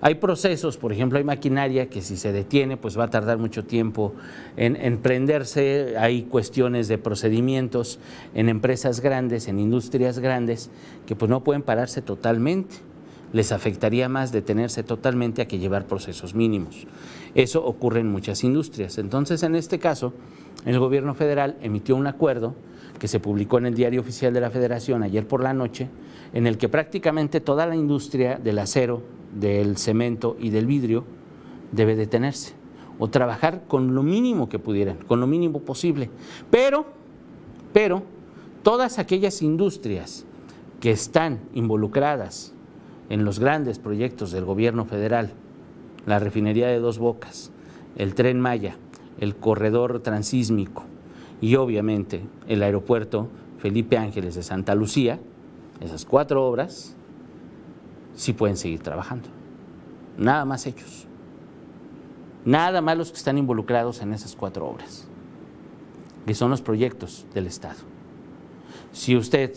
Hay 0.00 0.14
procesos, 0.16 0.76
por 0.76 0.92
ejemplo, 0.92 1.18
hay 1.18 1.24
maquinaria 1.24 1.88
que 1.88 2.02
si 2.02 2.16
se 2.16 2.32
detiene, 2.32 2.76
pues 2.76 2.96
va 2.96 3.04
a 3.04 3.10
tardar 3.10 3.38
mucho 3.38 3.64
tiempo 3.64 4.14
en, 4.56 4.76
en, 4.76 4.98
prenderse. 4.98 5.94
Hay 5.98 6.22
cuestiones 6.22 6.86
de 6.86 6.98
procedimientos 6.98 7.98
en 8.34 8.48
empresas 8.48 9.00
grandes, 9.00 9.48
en 9.48 9.58
industrias 9.58 10.20
grandes, 10.20 10.70
que 11.06 11.16
pues 11.16 11.28
no 11.28 11.42
pueden 11.42 11.62
pararse 11.62 12.00
totalmente. 12.00 12.76
Les 13.32 13.50
afectaría 13.50 14.08
más 14.08 14.30
detenerse 14.30 14.84
totalmente 14.84 15.42
a 15.42 15.48
que 15.48 15.58
llevar 15.58 15.86
procesos 15.86 16.34
mínimos. 16.34 16.86
Eso 17.34 17.64
ocurre 17.64 18.00
en 18.00 18.10
muchas 18.10 18.44
industrias. 18.44 18.98
Entonces, 18.98 19.42
en 19.42 19.56
este 19.56 19.80
caso, 19.80 20.14
el 20.64 20.78
gobierno 20.78 21.14
federal 21.14 21.56
emitió 21.60 21.96
un 21.96 22.06
acuerdo 22.06 22.54
que 22.98 23.08
se 23.08 23.20
publicó 23.20 23.58
en 23.58 23.66
el 23.66 23.74
Diario 23.74 24.00
Oficial 24.00 24.32
de 24.32 24.40
la 24.40 24.50
Federación 24.50 25.02
ayer 25.02 25.26
por 25.26 25.42
la 25.42 25.54
noche, 25.54 25.88
en 26.32 26.46
el 26.46 26.58
que 26.58 26.68
prácticamente 26.68 27.40
toda 27.40 27.66
la 27.66 27.76
industria 27.76 28.38
del 28.38 28.58
acero, 28.58 29.02
del 29.38 29.76
cemento 29.76 30.36
y 30.38 30.50
del 30.50 30.66
vidrio 30.66 31.04
debe 31.72 31.96
detenerse 31.96 32.54
o 32.98 33.08
trabajar 33.08 33.64
con 33.68 33.94
lo 33.94 34.02
mínimo 34.02 34.48
que 34.48 34.58
pudieran, 34.58 34.96
con 35.06 35.20
lo 35.20 35.26
mínimo 35.26 35.60
posible. 35.60 36.10
Pero, 36.50 36.86
pero, 37.72 38.02
todas 38.62 38.98
aquellas 38.98 39.40
industrias 39.42 40.24
que 40.80 40.90
están 40.90 41.40
involucradas 41.54 42.52
en 43.08 43.24
los 43.24 43.38
grandes 43.38 43.78
proyectos 43.78 44.32
del 44.32 44.44
gobierno 44.44 44.84
federal, 44.84 45.32
la 46.06 46.18
refinería 46.18 46.68
de 46.68 46.80
Dos 46.80 46.98
Bocas, 46.98 47.52
el 47.96 48.14
tren 48.14 48.40
Maya, 48.40 48.76
el 49.20 49.36
corredor 49.36 50.00
transísmico 50.00 50.84
y 51.40 51.56
obviamente 51.56 52.22
el 52.46 52.62
aeropuerto 52.62 53.28
Felipe 53.58 53.96
Ángeles 53.98 54.34
de 54.34 54.42
Santa 54.42 54.74
Lucía, 54.74 55.18
esas 55.80 56.04
cuatro 56.04 56.46
obras, 56.46 56.96
sí 58.14 58.32
pueden 58.32 58.56
seguir 58.56 58.80
trabajando. 58.80 59.28
Nada 60.16 60.44
más 60.44 60.66
ellos. 60.66 61.06
Nada 62.44 62.80
más 62.80 62.96
los 62.96 63.10
que 63.10 63.18
están 63.18 63.38
involucrados 63.38 64.00
en 64.00 64.12
esas 64.12 64.34
cuatro 64.34 64.66
obras, 64.66 65.06
que 66.26 66.34
son 66.34 66.50
los 66.50 66.62
proyectos 66.62 67.26
del 67.34 67.46
Estado. 67.46 67.80
Si 68.92 69.16
usted 69.16 69.54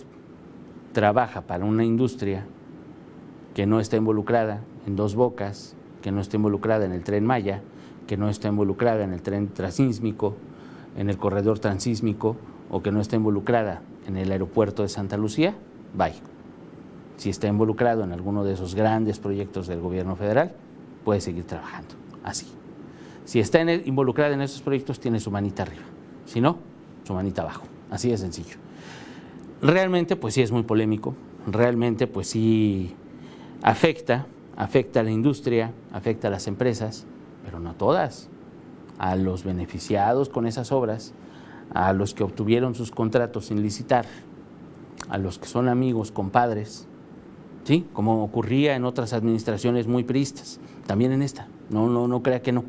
trabaja 0.91 1.41
para 1.41 1.65
una 1.65 1.85
industria 1.85 2.45
que 3.53 3.65
no 3.65 3.79
está 3.79 3.97
involucrada 3.97 4.61
en 4.85 4.95
dos 4.95 5.15
bocas, 5.15 5.75
que 6.01 6.11
no 6.11 6.21
está 6.21 6.37
involucrada 6.37 6.85
en 6.85 6.91
el 6.91 7.03
tren 7.03 7.25
Maya, 7.25 7.61
que 8.07 8.17
no 8.17 8.29
está 8.29 8.49
involucrada 8.49 9.03
en 9.03 9.13
el 9.13 9.21
tren 9.21 9.47
transísmico, 9.49 10.35
en 10.95 11.09
el 11.09 11.17
corredor 11.17 11.59
transísmico 11.59 12.37
o 12.69 12.81
que 12.81 12.91
no 12.91 13.01
está 13.01 13.15
involucrada 13.15 13.81
en 14.07 14.17
el 14.17 14.31
aeropuerto 14.31 14.83
de 14.83 14.89
Santa 14.89 15.17
Lucía, 15.17 15.55
bye. 15.95 16.13
Si 17.17 17.29
está 17.29 17.47
involucrado 17.47 18.03
en 18.03 18.11
alguno 18.11 18.43
de 18.43 18.53
esos 18.53 18.75
grandes 18.75 19.19
proyectos 19.19 19.67
del 19.67 19.79
gobierno 19.79 20.15
federal, 20.15 20.53
puede 21.03 21.21
seguir 21.21 21.43
trabajando 21.45 21.95
así. 22.23 22.47
Si 23.25 23.39
está 23.39 23.61
involucrada 23.61 24.33
en 24.33 24.41
esos 24.41 24.61
proyectos, 24.61 24.99
tiene 24.99 25.19
su 25.19 25.29
manita 25.29 25.63
arriba. 25.63 25.83
Si 26.25 26.41
no, 26.41 26.57
su 27.03 27.13
manita 27.13 27.43
abajo. 27.43 27.65
Así 27.89 28.09
de 28.09 28.17
sencillo. 28.17 28.57
Realmente, 29.61 30.15
pues 30.15 30.33
sí 30.33 30.41
es 30.41 30.51
muy 30.51 30.63
polémico. 30.63 31.13
Realmente, 31.45 32.07
pues 32.07 32.27
sí 32.27 32.95
afecta, 33.61 34.25
afecta 34.57 35.01
a 35.01 35.03
la 35.03 35.11
industria, 35.11 35.71
afecta 35.91 36.27
a 36.27 36.31
las 36.31 36.47
empresas 36.47 37.05
pero 37.43 37.59
no 37.59 37.73
todas, 37.73 38.29
a 39.01 39.15
los 39.15 39.43
beneficiados 39.43 40.29
con 40.29 40.45
esas 40.45 40.71
obras, 40.71 41.15
a 41.73 41.91
los 41.91 42.13
que 42.13 42.23
obtuvieron 42.23 42.75
sus 42.75 42.91
contratos 42.91 43.47
sin 43.47 43.63
licitar, 43.63 44.05
a 45.09 45.17
los 45.17 45.39
que 45.39 45.47
son 45.47 45.69
amigos, 45.69 46.11
compadres, 46.11 46.87
¿sí? 47.63 47.87
como 47.93 48.23
ocurría 48.23 48.75
en 48.75 48.85
otras 48.85 49.13
administraciones 49.13 49.87
muy 49.87 50.03
pristas, 50.03 50.59
también 50.85 51.13
en 51.13 51.23
esta, 51.23 51.47
no, 51.71 51.89
no, 51.89 52.07
no 52.07 52.21
crea 52.21 52.43
que 52.43 52.51
no, 52.51 52.63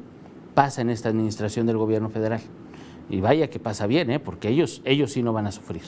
pasa 0.55 0.81
en 0.81 0.89
esta 0.89 1.11
administración 1.11 1.67
del 1.67 1.77
gobierno 1.77 2.09
federal. 2.09 2.41
Y 3.11 3.21
vaya 3.21 3.51
que 3.51 3.59
pasa 3.59 3.87
bien, 3.87 4.11
¿eh? 4.11 4.19
porque 4.19 4.49
ellos, 4.49 4.81
ellos 4.87 5.13
sí 5.13 5.23
no 5.23 5.35
van 5.35 5.47
a 5.47 5.53
sufrir. 5.53 5.83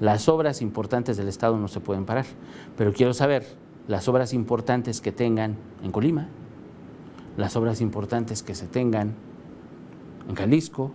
Las 0.00 0.30
obras 0.30 0.62
importantes 0.62 1.18
del 1.18 1.28
Estado 1.28 1.58
no 1.58 1.68
se 1.68 1.80
pueden 1.80 2.06
parar, 2.06 2.24
pero 2.74 2.94
quiero 2.94 3.12
saber 3.12 3.44
las 3.86 4.08
obras 4.08 4.32
importantes 4.32 5.02
que 5.02 5.12
tengan 5.12 5.56
en 5.82 5.92
Colima, 5.92 6.28
las 7.36 7.54
obras 7.54 7.82
importantes 7.82 8.42
que 8.42 8.54
se 8.54 8.66
tengan 8.66 9.28
en 10.28 10.34
Jalisco, 10.34 10.92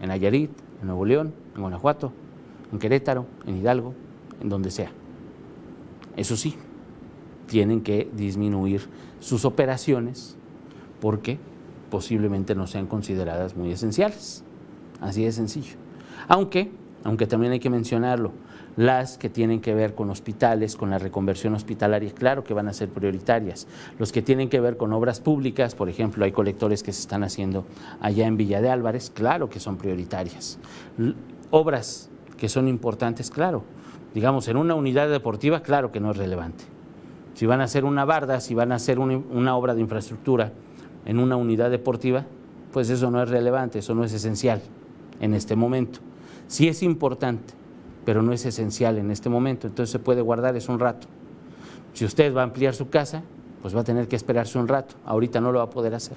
en 0.00 0.08
Nayarit, 0.08 0.50
en 0.80 0.86
Nuevo 0.86 1.04
León, 1.04 1.32
en 1.54 1.60
Guanajuato, 1.60 2.12
en 2.72 2.78
Querétaro, 2.78 3.26
en 3.46 3.56
Hidalgo, 3.56 3.94
en 4.40 4.48
donde 4.48 4.70
sea. 4.70 4.90
Eso 6.16 6.36
sí, 6.36 6.56
tienen 7.46 7.82
que 7.82 8.10
disminuir 8.14 8.88
sus 9.20 9.44
operaciones 9.44 10.36
porque 11.00 11.38
posiblemente 11.90 12.54
no 12.54 12.66
sean 12.66 12.86
consideradas 12.86 13.56
muy 13.56 13.70
esenciales. 13.70 14.42
Así 15.00 15.24
de 15.24 15.32
sencillo. 15.32 15.76
Aunque, 16.28 16.72
aunque 17.04 17.26
también 17.26 17.52
hay 17.52 17.60
que 17.60 17.70
mencionarlo, 17.70 18.32
las 18.76 19.16
que 19.18 19.28
tienen 19.28 19.60
que 19.60 19.74
ver 19.74 19.94
con 19.94 20.10
hospitales, 20.10 20.76
con 20.76 20.90
la 20.90 20.98
reconversión 20.98 21.54
hospitalaria, 21.54 22.12
claro 22.12 22.44
que 22.44 22.54
van 22.54 22.68
a 22.68 22.72
ser 22.72 22.90
prioritarias. 22.90 23.66
Los 23.98 24.12
que 24.12 24.22
tienen 24.22 24.48
que 24.48 24.60
ver 24.60 24.76
con 24.76 24.92
obras 24.92 25.20
públicas, 25.20 25.74
por 25.74 25.88
ejemplo, 25.88 26.24
hay 26.24 26.32
colectores 26.32 26.82
que 26.82 26.92
se 26.92 27.00
están 27.00 27.24
haciendo 27.24 27.64
allá 28.00 28.26
en 28.26 28.36
Villa 28.36 28.60
de 28.60 28.70
Álvarez, 28.70 29.10
claro 29.10 29.48
que 29.48 29.60
son 29.60 29.76
prioritarias. 29.76 30.58
Obras 31.50 32.10
que 32.36 32.48
son 32.48 32.68
importantes, 32.68 33.30
claro. 33.30 33.64
Digamos, 34.14 34.48
en 34.48 34.56
una 34.56 34.74
unidad 34.74 35.08
deportiva, 35.08 35.62
claro 35.62 35.90
que 35.92 36.00
no 36.00 36.10
es 36.10 36.16
relevante. 36.16 36.64
Si 37.34 37.44
van 37.44 37.60
a 37.60 37.64
hacer 37.64 37.84
una 37.84 38.04
barda, 38.04 38.40
si 38.40 38.54
van 38.54 38.72
a 38.72 38.76
hacer 38.76 38.98
una, 38.98 39.56
obra 39.56 39.74
de 39.74 39.82
infraestructura 39.82 40.52
en 41.04 41.18
una 41.18 41.36
unidad 41.36 41.70
deportiva, 41.70 42.24
pues 42.72 42.88
eso 42.88 43.10
no 43.10 43.22
es 43.22 43.28
relevante, 43.28 43.80
eso 43.80 43.94
no 43.94 44.04
es 44.04 44.12
esencial 44.14 44.62
en 45.20 45.34
este 45.34 45.54
momento. 45.54 46.00
Sí 46.46 46.68
es 46.68 46.82
importante, 46.82 47.52
pero 48.06 48.22
no 48.22 48.32
es 48.32 48.46
esencial 48.46 48.98
en 48.98 49.10
este 49.10 49.28
momento, 49.28 49.66
entonces 49.66 49.90
se 49.90 49.98
puede 49.98 50.22
guardar 50.22 50.56
es 50.56 50.68
un 50.68 50.78
rato. 50.78 51.08
Si 51.92 52.04
usted 52.04 52.32
va 52.32 52.42
a 52.42 52.44
ampliar 52.44 52.74
su 52.74 52.88
casa, 52.88 53.22
pues 53.60 53.74
va 53.74 53.80
a 53.80 53.84
tener 53.84 54.06
que 54.06 54.14
esperarse 54.14 54.58
un 54.58 54.68
rato, 54.68 54.94
ahorita 55.04 55.40
no 55.40 55.50
lo 55.50 55.58
va 55.58 55.64
a 55.64 55.70
poder 55.70 55.92
hacer. 55.92 56.16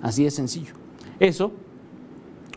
Así 0.00 0.22
de 0.22 0.30
sencillo. 0.30 0.74
Eso 1.18 1.50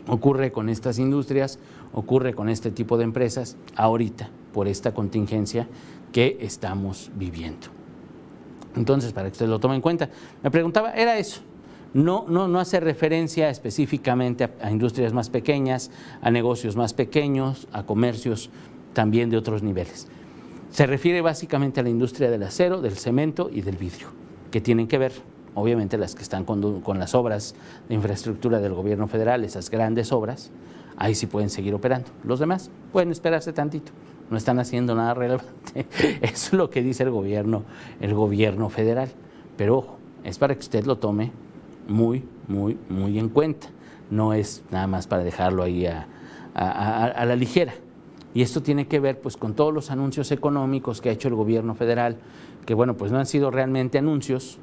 ocurre 0.07 0.51
con 0.51 0.69
estas 0.69 0.99
industrias, 0.99 1.57
ocurre 1.91 2.35
con 2.35 2.49
este 2.49 2.69
tipo 2.69 2.97
de 2.97 3.03
empresas 3.03 3.57
ahorita, 3.75 4.29
por 4.53 4.67
esta 4.67 4.93
contingencia 4.93 5.67
que 6.11 6.37
estamos 6.39 7.09
viviendo. 7.15 7.67
Entonces, 8.75 9.11
para 9.11 9.27
que 9.27 9.33
usted 9.33 9.47
lo 9.47 9.59
tome 9.59 9.73
en 9.73 9.81
cuenta, 9.81 10.07
me 10.43 10.51
preguntaba, 10.51 10.91
era 10.91 11.17
eso. 11.17 11.41
No, 11.93 12.25
no, 12.27 12.47
no 12.47 12.59
hace 12.59 12.79
referencia 12.79 13.49
específicamente 13.49 14.49
a, 14.61 14.71
industrias 14.71 15.13
más 15.13 15.29
pequeñas, 15.29 15.91
a 16.21 16.31
negocios 16.31 16.75
más 16.75 16.93
pequeños, 16.93 17.67
a 17.71 17.83
comercios 17.83 18.49
también 18.93 19.29
de 19.29 19.37
otros 19.37 19.63
niveles. 19.63 20.07
Se 20.71 20.85
refiere 20.85 21.21
básicamente 21.21 21.79
a 21.79 21.83
la 21.83 21.89
industria 21.89 22.29
del 22.29 22.43
acero, 22.43 22.81
del 22.81 22.97
cemento 22.97 23.49
y 23.51 23.61
del 23.61 23.77
vidrio, 23.77 24.07
que 24.51 24.61
tienen 24.61 24.87
que 24.87 24.97
ver, 24.97 25.13
obviamente, 25.55 25.97
las 25.97 26.13
que 26.13 26.23
están 26.23 26.43
con, 26.43 26.99
las 26.99 27.15
obras 27.15 27.55
de 27.87 27.95
infraestructura 27.95 28.59
del 28.59 28.73
gobierno 28.73 29.07
federal, 29.07 29.43
esas 29.43 29.69
grandes 29.69 30.11
obras, 30.11 30.51
ahí 30.97 31.15
sí 31.15 31.25
pueden 31.25 31.49
seguir 31.49 31.73
operando. 31.73 32.09
Los 32.23 32.39
demás 32.39 32.69
pueden 32.91 33.11
esperarse 33.11 33.53
tantito 33.53 33.91
no 34.29 34.37
están 34.37 34.59
haciendo 34.59 34.95
nada 34.95 35.13
relevante. 35.13 35.87
Es 36.21 36.53
lo 36.53 36.69
que 36.69 36.83
dice 36.83 37.03
el 37.03 37.11
gobierno, 37.11 37.63
el 38.01 38.13
gobierno 38.13 38.69
federal. 38.69 39.09
Pero 39.55 39.77
ojo, 39.77 39.97
es 40.23 40.37
para 40.37 40.53
que 40.53 40.59
usted 40.59 40.85
lo 40.85 40.97
tome 40.97 41.31
muy, 41.87 42.23
muy, 42.47 42.77
muy 42.89 43.19
en 43.19 43.29
cuenta. 43.29 43.67
No 44.09 44.33
es 44.33 44.63
nada 44.71 44.87
más 44.87 45.07
para 45.07 45.23
dejarlo 45.23 45.63
ahí 45.63 45.85
a, 45.85 46.07
la 46.55 47.35
ligera. 47.35 47.73
Y 48.33 48.41
esto 48.41 48.61
tiene 48.61 48.87
que 48.87 48.99
ver 48.99 49.19
pues 49.19 49.37
con 49.37 49.53
todos 49.53 49.73
los 49.73 49.91
anuncios 49.91 50.31
económicos 50.31 51.01
que 51.01 51.09
ha 51.09 51.11
hecho 51.11 51.27
el 51.27 51.35
gobierno 51.35 51.75
federal, 51.75 52.17
que 52.65 52.73
bueno, 52.73 52.95
pues 52.95 53.11
no 53.11 53.19
han 53.19 53.25
sido 53.25 53.51
realmente 53.51 53.97
anuncios, 53.97 54.59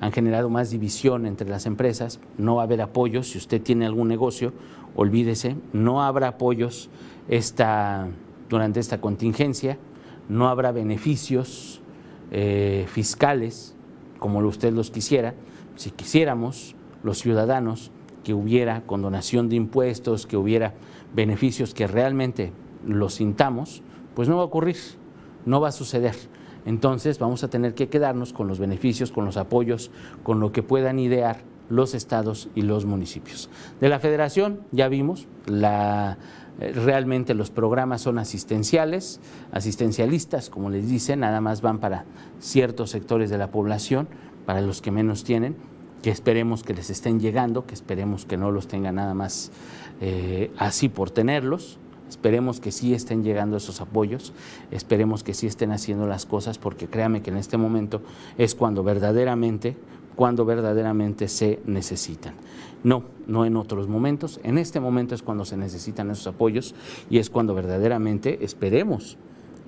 han 0.00 0.12
generado 0.12 0.48
más 0.50 0.70
división 0.70 1.26
entre 1.26 1.48
las 1.48 1.66
empresas, 1.66 2.20
no 2.38 2.56
va 2.56 2.62
a 2.62 2.64
haber 2.64 2.82
apoyos, 2.82 3.28
si 3.30 3.38
usted 3.38 3.62
tiene 3.62 3.86
algún 3.86 4.08
negocio, 4.08 4.52
olvídese, 4.96 5.56
no 5.72 6.02
habrá 6.02 6.28
apoyos 6.28 6.88
esta 7.28 8.08
durante 8.48 8.80
esta 8.80 9.00
contingencia, 9.00 9.78
no 10.28 10.48
habrá 10.48 10.72
beneficios 10.72 11.80
eh, 12.30 12.86
fiscales 12.88 13.74
como 14.18 14.40
usted 14.40 14.72
los 14.72 14.90
quisiera. 14.90 15.34
Si 15.76 15.90
quisiéramos, 15.90 16.76
los 17.02 17.18
ciudadanos, 17.18 17.90
que 18.22 18.34
hubiera 18.34 18.82
condonación 18.82 19.48
de 19.48 19.56
impuestos, 19.56 20.26
que 20.26 20.36
hubiera 20.36 20.74
beneficios 21.14 21.74
que 21.74 21.86
realmente 21.86 22.52
los 22.86 23.14
sintamos, 23.14 23.82
pues 24.14 24.28
no 24.28 24.36
va 24.36 24.42
a 24.42 24.46
ocurrir, 24.46 24.76
no 25.46 25.60
va 25.60 25.68
a 25.68 25.72
suceder. 25.72 26.14
Entonces 26.64 27.18
vamos 27.18 27.44
a 27.44 27.48
tener 27.48 27.74
que 27.74 27.88
quedarnos 27.88 28.32
con 28.32 28.48
los 28.48 28.58
beneficios, 28.58 29.12
con 29.12 29.26
los 29.26 29.36
apoyos, 29.36 29.90
con 30.22 30.40
lo 30.40 30.52
que 30.52 30.62
puedan 30.62 30.98
idear 30.98 31.42
los 31.68 31.94
estados 31.94 32.48
y 32.54 32.62
los 32.62 32.86
municipios. 32.86 33.50
De 33.80 33.88
la 33.88 33.98
federación 33.98 34.60
ya 34.72 34.88
vimos 34.88 35.28
la 35.46 36.18
eh, 36.60 36.72
realmente 36.72 37.34
los 37.34 37.50
programas 37.50 38.02
son 38.02 38.18
asistenciales, 38.18 39.20
asistencialistas, 39.50 40.50
como 40.50 40.70
les 40.70 40.88
dicen, 40.88 41.20
nada 41.20 41.40
más 41.40 41.62
van 41.62 41.78
para 41.78 42.04
ciertos 42.38 42.90
sectores 42.90 43.28
de 43.30 43.38
la 43.38 43.50
población, 43.50 44.08
para 44.46 44.60
los 44.60 44.82
que 44.82 44.90
menos 44.90 45.24
tienen, 45.24 45.56
que 46.02 46.10
esperemos 46.10 46.62
que 46.62 46.74
les 46.74 46.90
estén 46.90 47.18
llegando, 47.18 47.66
que 47.66 47.74
esperemos 47.74 48.26
que 48.26 48.36
no 48.36 48.50
los 48.50 48.68
tengan 48.68 48.96
nada 48.96 49.14
más 49.14 49.50
eh, 50.00 50.50
así 50.58 50.88
por 50.88 51.10
tenerlos. 51.10 51.78
Esperemos 52.10 52.60
que 52.60 52.70
sí 52.70 52.92
estén 52.92 53.24
llegando 53.24 53.56
esos 53.56 53.80
apoyos, 53.80 54.34
esperemos 54.70 55.24
que 55.24 55.32
sí 55.32 55.46
estén 55.46 55.72
haciendo 55.72 56.06
las 56.06 56.26
cosas, 56.26 56.58
porque 56.58 56.86
créame 56.86 57.22
que 57.22 57.30
en 57.30 57.38
este 57.38 57.56
momento 57.56 58.02
es 58.36 58.54
cuando 58.54 58.84
verdaderamente, 58.84 59.76
cuando 60.14 60.44
verdaderamente 60.44 61.28
se 61.28 61.60
necesitan. 61.64 62.34
No, 62.84 63.04
no 63.26 63.46
en 63.46 63.56
otros 63.56 63.88
momentos. 63.88 64.38
En 64.44 64.58
este 64.58 64.80
momento 64.80 65.14
es 65.14 65.22
cuando 65.22 65.46
se 65.46 65.56
necesitan 65.56 66.10
esos 66.10 66.26
apoyos 66.26 66.74
y 67.08 67.18
es 67.18 67.30
cuando 67.30 67.54
verdaderamente 67.54 68.44
esperemos, 68.44 69.16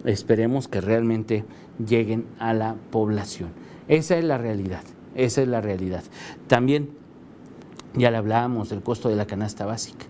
esperemos 0.05 0.69
que 0.69 0.83
realmente 0.83 1.45
lleguen 1.85 2.27
a 2.39 2.53
la 2.53 2.77
población. 2.91 3.49
Esa 3.89 4.19
es 4.19 4.25
la 4.25 4.39
realidad, 4.39 4.83
esa 5.15 5.43
es 5.43 5.49
la 5.49 5.61
realidad. 5.61 6.03
También 6.49 6.91
ya 7.95 8.11
le 8.11 8.17
hablábamos 8.17 8.69
del 8.69 8.83
costo 8.83 9.09
de 9.09 9.17
la 9.17 9.27
canasta 9.27 9.65
básica. 9.65 10.07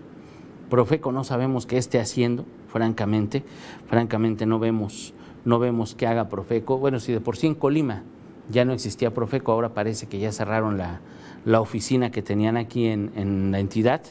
Profeco 0.69 1.11
no 1.11 1.23
sabemos 1.23 1.65
qué 1.65 1.77
esté 1.77 1.99
haciendo, 1.99 2.45
francamente, 2.67 3.43
francamente 3.87 4.45
no 4.45 4.59
vemos, 4.59 5.13
no 5.45 5.59
vemos 5.59 5.95
qué 5.95 6.07
haga 6.07 6.27
Profeco. 6.27 6.77
Bueno, 6.77 6.99
si 6.99 7.13
de 7.13 7.21
por 7.21 7.37
sí 7.37 7.47
en 7.47 7.55
Colima 7.55 8.03
ya 8.49 8.65
no 8.65 8.73
existía 8.73 9.13
Profeco, 9.13 9.51
ahora 9.51 9.69
parece 9.69 10.07
que 10.07 10.19
ya 10.19 10.31
cerraron 10.31 10.77
la, 10.77 10.99
la 11.45 11.61
oficina 11.61 12.11
que 12.11 12.21
tenían 12.21 12.57
aquí 12.57 12.87
en, 12.87 13.51
la 13.51 13.59
entidad. 13.59 14.01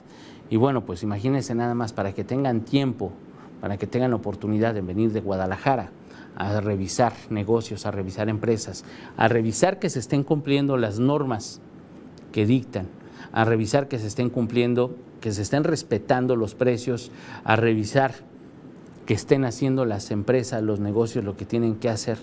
Y 0.49 0.57
bueno, 0.57 0.85
pues 0.85 1.03
imagínense 1.03 1.55
nada 1.55 1.75
más 1.75 1.93
para 1.93 2.13
que 2.13 2.25
tengan 2.25 2.63
tiempo, 2.63 3.13
para 3.61 3.77
que 3.77 3.87
tengan 3.87 4.15
oportunidad 4.15 4.75
de 4.75 4.81
venir 4.81 5.13
de 5.13 5.21
Guadalajara 5.21 5.91
a 6.37 6.61
revisar 6.61 7.12
negocios, 7.31 7.87
a 7.87 7.90
revisar 7.90 8.29
empresas, 8.29 8.85
a 9.16 9.29
revisar 9.29 9.79
que 9.79 9.90
se 9.90 9.99
estén 9.99 10.22
cumpliendo 10.22 10.77
las 10.77 10.99
normas 10.99 11.61
que 12.33 12.46
dictan, 12.46 12.88
a 13.33 13.44
revisar 13.44 13.88
que 13.88 13.99
se 13.99 14.07
estén 14.07 14.31
cumpliendo, 14.31 14.94
que 15.20 15.33
se 15.33 15.42
estén 15.42 15.64
respetando 15.64 16.37
los 16.37 16.55
precios, 16.55 17.11
a 17.44 17.57
revisar 17.57 18.14
que 19.07 19.14
estén 19.14 19.44
haciendo 19.44 19.85
las 19.85 20.11
empresas, 20.11 20.62
los 20.62 20.81
negocios, 20.81 21.25
lo 21.25 21.37
que 21.37 21.44
tienen 21.44 21.77
que 21.77 21.88
hacer. 21.88 22.18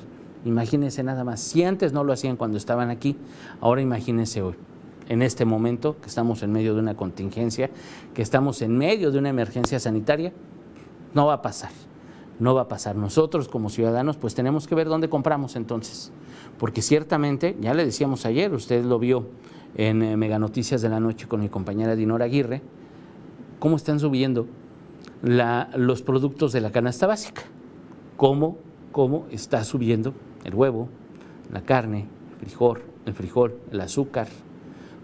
Imagínense 0.46 1.04
nada 1.04 1.24
más. 1.24 1.40
Si 1.40 1.64
antes 1.64 1.94
no 1.94 2.04
lo 2.04 2.14
hacían 2.14 2.36
cuando 2.36 2.58
estaban 2.58 2.90
aquí, 2.90 3.16
ahora 3.62 3.82
imagínense 3.82 4.42
hoy 4.42 4.56
en 5.10 5.22
este 5.22 5.46
momento, 5.46 5.98
que 6.00 6.08
estamos 6.08 6.44
en 6.44 6.52
medio 6.52 6.74
de 6.74 6.80
una 6.80 6.96
contingencia, 6.96 7.70
que 8.14 8.22
estamos 8.22 8.62
en 8.62 8.78
medio 8.78 9.12
de 9.12 9.20
una 9.20 9.30
emergencia 9.30 9.80
sanitaria, 9.80 10.32
no 11.14 11.28
va 11.28 11.36
a 11.36 11.42
pasar, 11.42 11.72
no 12.40 12.56
va 12.56 12.62
a 12.62 12.68
pasar. 12.68 12.96
Nosotros 12.96 13.48
como 13.48 13.70
ciudadanos 13.70 14.18
pues 14.18 14.36
tenemos 14.36 14.68
que 14.68 14.76
ver 14.76 14.88
dónde 14.88 15.10
compramos 15.10 15.56
entonces, 15.56 16.12
porque 16.58 16.82
ciertamente, 16.82 17.58
ya 17.60 17.74
le 17.74 17.86
decíamos 17.86 18.26
ayer, 18.26 18.54
usted 18.54 18.84
lo 18.84 19.00
vio 19.00 19.28
en 19.76 20.02
eh, 20.02 20.18
Mega 20.18 20.40
Noticias 20.40 20.82
de 20.82 20.90
la 20.90 21.00
Noche 21.00 21.28
con 21.28 21.42
mi 21.42 21.50
compañera 21.50 21.96
Dinora 21.96 22.26
Aguirre, 22.26 22.62
cómo 23.60 23.76
están 23.76 24.00
subiendo 24.00 24.48
los 25.22 26.02
productos 26.02 26.52
de 26.52 26.60
la 26.60 26.72
canasta 26.72 27.08
básica, 27.08 27.44
cómo, 28.18 28.58
cómo 28.92 29.26
está 29.32 29.64
subiendo 29.64 30.14
el 30.44 30.54
huevo, 30.54 30.90
la 31.52 31.62
carne, 31.62 32.08
el 32.32 32.48
frijol, 32.48 32.82
el 33.06 33.14
frijol, 33.14 33.56
el 33.72 33.80
azúcar, 33.80 34.28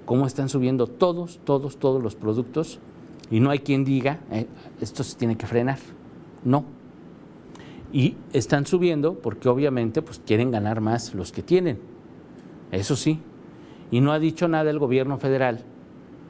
cómo 0.05 0.27
están 0.27 0.49
subiendo 0.49 0.87
todos, 0.87 1.39
todos, 1.45 1.77
todos 1.77 2.03
los 2.03 2.15
productos 2.15 2.79
y 3.31 3.39
no 3.39 3.49
hay 3.49 3.59
quien 3.59 3.85
diga, 3.85 4.19
eh, 4.31 4.47
esto 4.81 5.03
se 5.03 5.15
tiene 5.15 5.37
que 5.37 5.45
frenar. 5.45 5.77
No. 6.43 6.65
Y 7.91 8.15
están 8.34 8.65
subiendo 8.65 9.15
porque 9.15 9.49
obviamente 9.49 10.02
pues, 10.02 10.21
quieren 10.25 10.52
ganar 10.52 10.82
más 10.82 11.13
los 11.13 11.32
que 11.32 11.41
tienen. 11.41 11.80
Eso 12.71 12.95
sí. 12.95 13.19
Y 13.91 14.02
no 14.02 14.12
ha 14.12 14.19
dicho 14.19 14.47
nada 14.47 14.69
el 14.69 14.80
gobierno 14.80 15.17
federal 15.17 15.63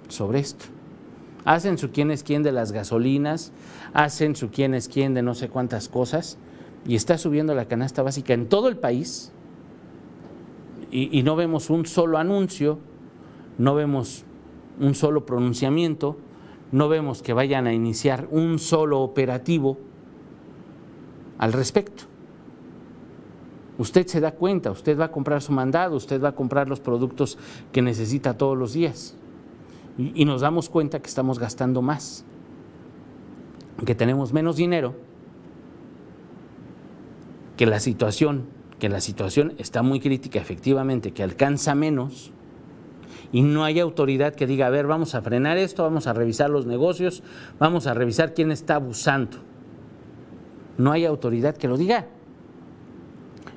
sobre 0.08 0.39
esto. 0.39 0.65
Hacen 1.45 1.78
su 1.78 1.91
quién 1.91 2.12
es 2.12 2.24
quién 2.24 2.43
de 2.43 2.52
las 2.52 2.72
gasolinas, 2.72 3.52
hacen 3.93 4.36
su 4.36 4.50
quién 4.50 4.74
es 4.74 4.88
quién 4.88 5.13
de 5.13 5.22
no 5.22 5.34
sé 5.36 5.50
cuántas 5.50 5.89
cosas, 5.89 6.38
y 6.86 6.95
está 6.95 7.17
subiendo 7.17 7.56
la 7.56 7.65
canasta 7.65 8.04
básica 8.04 8.34
en 8.34 8.48
todo 8.48 8.67
el 8.67 8.78
país, 8.78 9.32
y, 10.91 11.17
y 11.17 11.24
no 11.24 11.36
vemos 11.36 11.69
un 11.69 11.86
solo 11.86 12.17
anuncio 12.17 12.80
no 13.60 13.76
vemos 13.76 14.24
un 14.80 14.95
solo 14.95 15.26
pronunciamiento, 15.26 16.17
no 16.72 16.88
vemos 16.88 17.22
que 17.22 17.34
vayan 17.34 17.67
a 17.67 17.74
iniciar 17.74 18.28
un 18.32 18.58
solo 18.58 19.02
operativo 19.02 19.78
al 21.39 21.54
respecto. 21.54 22.04
Usted 23.80 24.06
se 24.08 24.19
da 24.19 24.34
cuenta, 24.34 24.71
usted 24.71 24.99
va 24.99 25.06
a 25.06 25.12
comprar 25.12 25.41
su 25.41 25.54
mandado, 25.54 25.95
usted 25.95 26.21
va 26.21 26.30
a 26.30 26.36
comprar 26.36 26.67
los 26.67 26.82
productos 26.82 27.38
que 27.71 27.82
necesita 27.82 28.38
todos 28.38 28.58
los 28.58 28.73
días 28.73 29.15
y, 29.97 30.25
nos 30.25 30.41
damos 30.41 30.69
cuenta 30.69 30.99
que 31.02 31.08
estamos 31.08 31.39
gastando 31.39 31.82
más, 31.82 32.25
que 33.86 33.95
tenemos 33.95 34.34
menos 34.34 34.58
dinero, 34.58 34.95
que 37.56 37.65
la 37.65 37.80
situación, 37.80 38.45
que 38.80 38.89
la 38.89 38.99
situación 38.99 39.54
está 39.58 39.82
muy 39.82 40.02
crítica 40.02 40.39
efectivamente, 40.39 41.12
que 41.12 41.23
alcanza 41.23 41.73
menos 41.73 42.32
y 43.32 43.41
no 43.41 43.63
hay 43.63 43.80
autoridad 43.80 44.36
que 44.36 44.45
diga, 44.45 44.67
a 44.67 44.69
ver, 44.69 44.88
vamos 44.88 45.15
a 45.15 45.21
frenar 45.21 45.58
esto, 45.58 45.84
vamos 45.84 46.06
a 46.08 46.13
revisar 46.13 46.49
los 46.49 46.65
negocios, 46.65 47.23
vamos 47.60 47.88
a 47.88 47.93
revisar 47.93 48.34
quién 48.34 48.52
está 48.52 48.75
abusando. 48.75 49.48
No 50.79 50.93
hay 50.93 51.05
autoridad 51.05 51.57
que 51.57 51.67
lo 51.67 51.77
diga. 51.77 52.07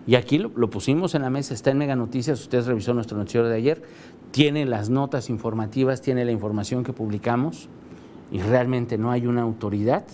Y 0.08 0.16
aquí 0.16 0.38
lo, 0.38 0.50
pusimos 0.68 1.14
en 1.14 1.22
la 1.22 1.30
mesa, 1.30 1.54
está 1.54 1.70
en 1.70 1.78
Mega 1.78 1.94
Noticias, 1.94 2.40
usted 2.40 2.66
revisó 2.66 2.92
nuestro 2.92 3.16
noticiero 3.16 3.48
de 3.48 3.54
ayer, 3.54 3.82
tiene 4.32 4.66
las 4.66 4.90
notas 4.90 5.30
informativas, 5.30 6.02
tiene 6.02 6.24
la 6.24 6.32
información 6.32 6.82
que 6.82 6.92
publicamos 6.92 7.68
y 8.32 8.40
realmente 8.40 8.98
no 8.98 9.12
hay 9.12 9.28
una 9.28 9.42
autoridad 9.42 10.04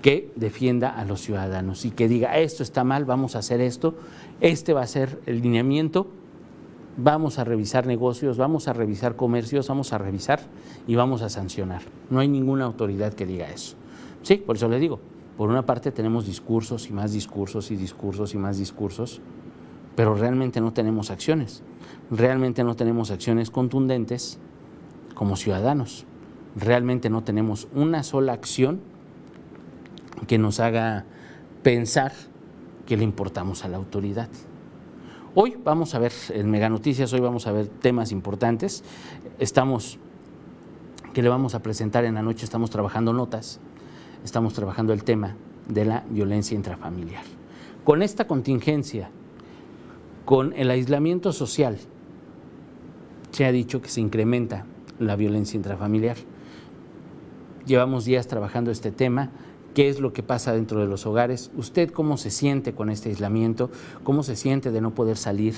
que 0.00 0.32
defienda 0.34 0.88
a 0.88 1.04
los 1.04 1.20
ciudadanos 1.20 1.84
y 1.84 1.90
que 1.90 2.08
diga, 2.08 2.38
esto 2.38 2.62
está 2.62 2.82
mal, 2.82 3.04
vamos 3.04 3.36
a 3.36 3.40
hacer 3.40 3.60
esto, 3.60 3.94
este 4.40 4.72
va 4.72 4.80
a 4.80 4.86
ser 4.86 5.20
el 5.26 5.42
lineamiento, 5.42 6.08
vamos 6.96 7.38
a 7.38 7.44
revisar 7.44 7.86
negocios, 7.86 8.38
vamos 8.38 8.68
a 8.68 8.72
revisar 8.72 9.16
comercios, 9.16 9.68
vamos 9.68 9.92
a 9.92 9.98
revisar 9.98 10.40
y 10.86 10.94
vamos 10.94 11.20
a 11.20 11.28
sancionar. 11.28 11.82
No 12.08 12.20
hay 12.20 12.28
ninguna 12.28 12.64
autoridad 12.64 13.12
que 13.12 13.26
diga 13.26 13.50
eso. 13.50 13.76
Sí, 14.22 14.36
por 14.36 14.56
eso 14.56 14.68
le 14.70 14.78
digo, 14.78 14.98
por 15.42 15.50
una 15.50 15.66
parte 15.66 15.90
tenemos 15.90 16.24
discursos 16.24 16.88
y 16.88 16.92
más 16.92 17.12
discursos 17.12 17.72
y 17.72 17.76
discursos 17.76 18.32
y 18.32 18.38
más 18.38 18.58
discursos, 18.58 19.20
pero 19.96 20.14
realmente 20.14 20.60
no 20.60 20.72
tenemos 20.72 21.10
acciones, 21.10 21.64
realmente 22.12 22.62
no 22.62 22.76
tenemos 22.76 23.10
acciones 23.10 23.50
contundentes 23.50 24.38
como 25.16 25.34
ciudadanos, 25.34 26.06
realmente 26.54 27.10
no 27.10 27.24
tenemos 27.24 27.66
una 27.74 28.04
sola 28.04 28.34
acción 28.34 28.82
que 30.28 30.38
nos 30.38 30.60
haga 30.60 31.06
pensar 31.64 32.12
que 32.86 32.96
le 32.96 33.02
importamos 33.02 33.64
a 33.64 33.68
la 33.68 33.78
autoridad. 33.78 34.28
Hoy 35.34 35.58
vamos 35.64 35.96
a 35.96 35.98
ver 35.98 36.12
en 36.28 36.52
Mega 36.52 36.68
Noticias, 36.68 37.12
hoy 37.12 37.20
vamos 37.20 37.48
a 37.48 37.52
ver 37.52 37.66
temas 37.66 38.12
importantes. 38.12 38.84
Estamos, 39.40 39.98
que 41.12 41.20
le 41.20 41.28
vamos 41.28 41.56
a 41.56 41.62
presentar 41.62 42.04
en 42.04 42.14
la 42.14 42.22
noche, 42.22 42.44
estamos 42.44 42.70
trabajando 42.70 43.12
notas, 43.12 43.58
estamos 44.24 44.54
trabajando 44.54 44.92
el 44.92 45.04
tema 45.04 45.36
de 45.68 45.84
la 45.84 46.04
violencia 46.08 46.54
intrafamiliar. 46.54 47.24
Con 47.84 48.02
esta 48.02 48.26
contingencia, 48.26 49.10
con 50.24 50.52
el 50.54 50.70
aislamiento 50.70 51.32
social, 51.32 51.78
se 53.30 53.44
ha 53.44 53.52
dicho 53.52 53.80
que 53.80 53.88
se 53.88 54.00
incrementa 54.00 54.66
la 54.98 55.16
violencia 55.16 55.56
intrafamiliar. 55.56 56.16
Llevamos 57.66 58.04
días 58.04 58.26
trabajando 58.26 58.70
este 58.70 58.92
tema, 58.92 59.30
qué 59.74 59.88
es 59.88 60.00
lo 60.00 60.12
que 60.12 60.22
pasa 60.22 60.52
dentro 60.52 60.80
de 60.80 60.86
los 60.86 61.06
hogares, 61.06 61.50
usted 61.56 61.90
cómo 61.90 62.16
se 62.16 62.30
siente 62.30 62.74
con 62.74 62.90
este 62.90 63.08
aislamiento, 63.08 63.70
cómo 64.04 64.22
se 64.22 64.36
siente 64.36 64.70
de 64.70 64.80
no 64.80 64.94
poder 64.94 65.16
salir. 65.16 65.54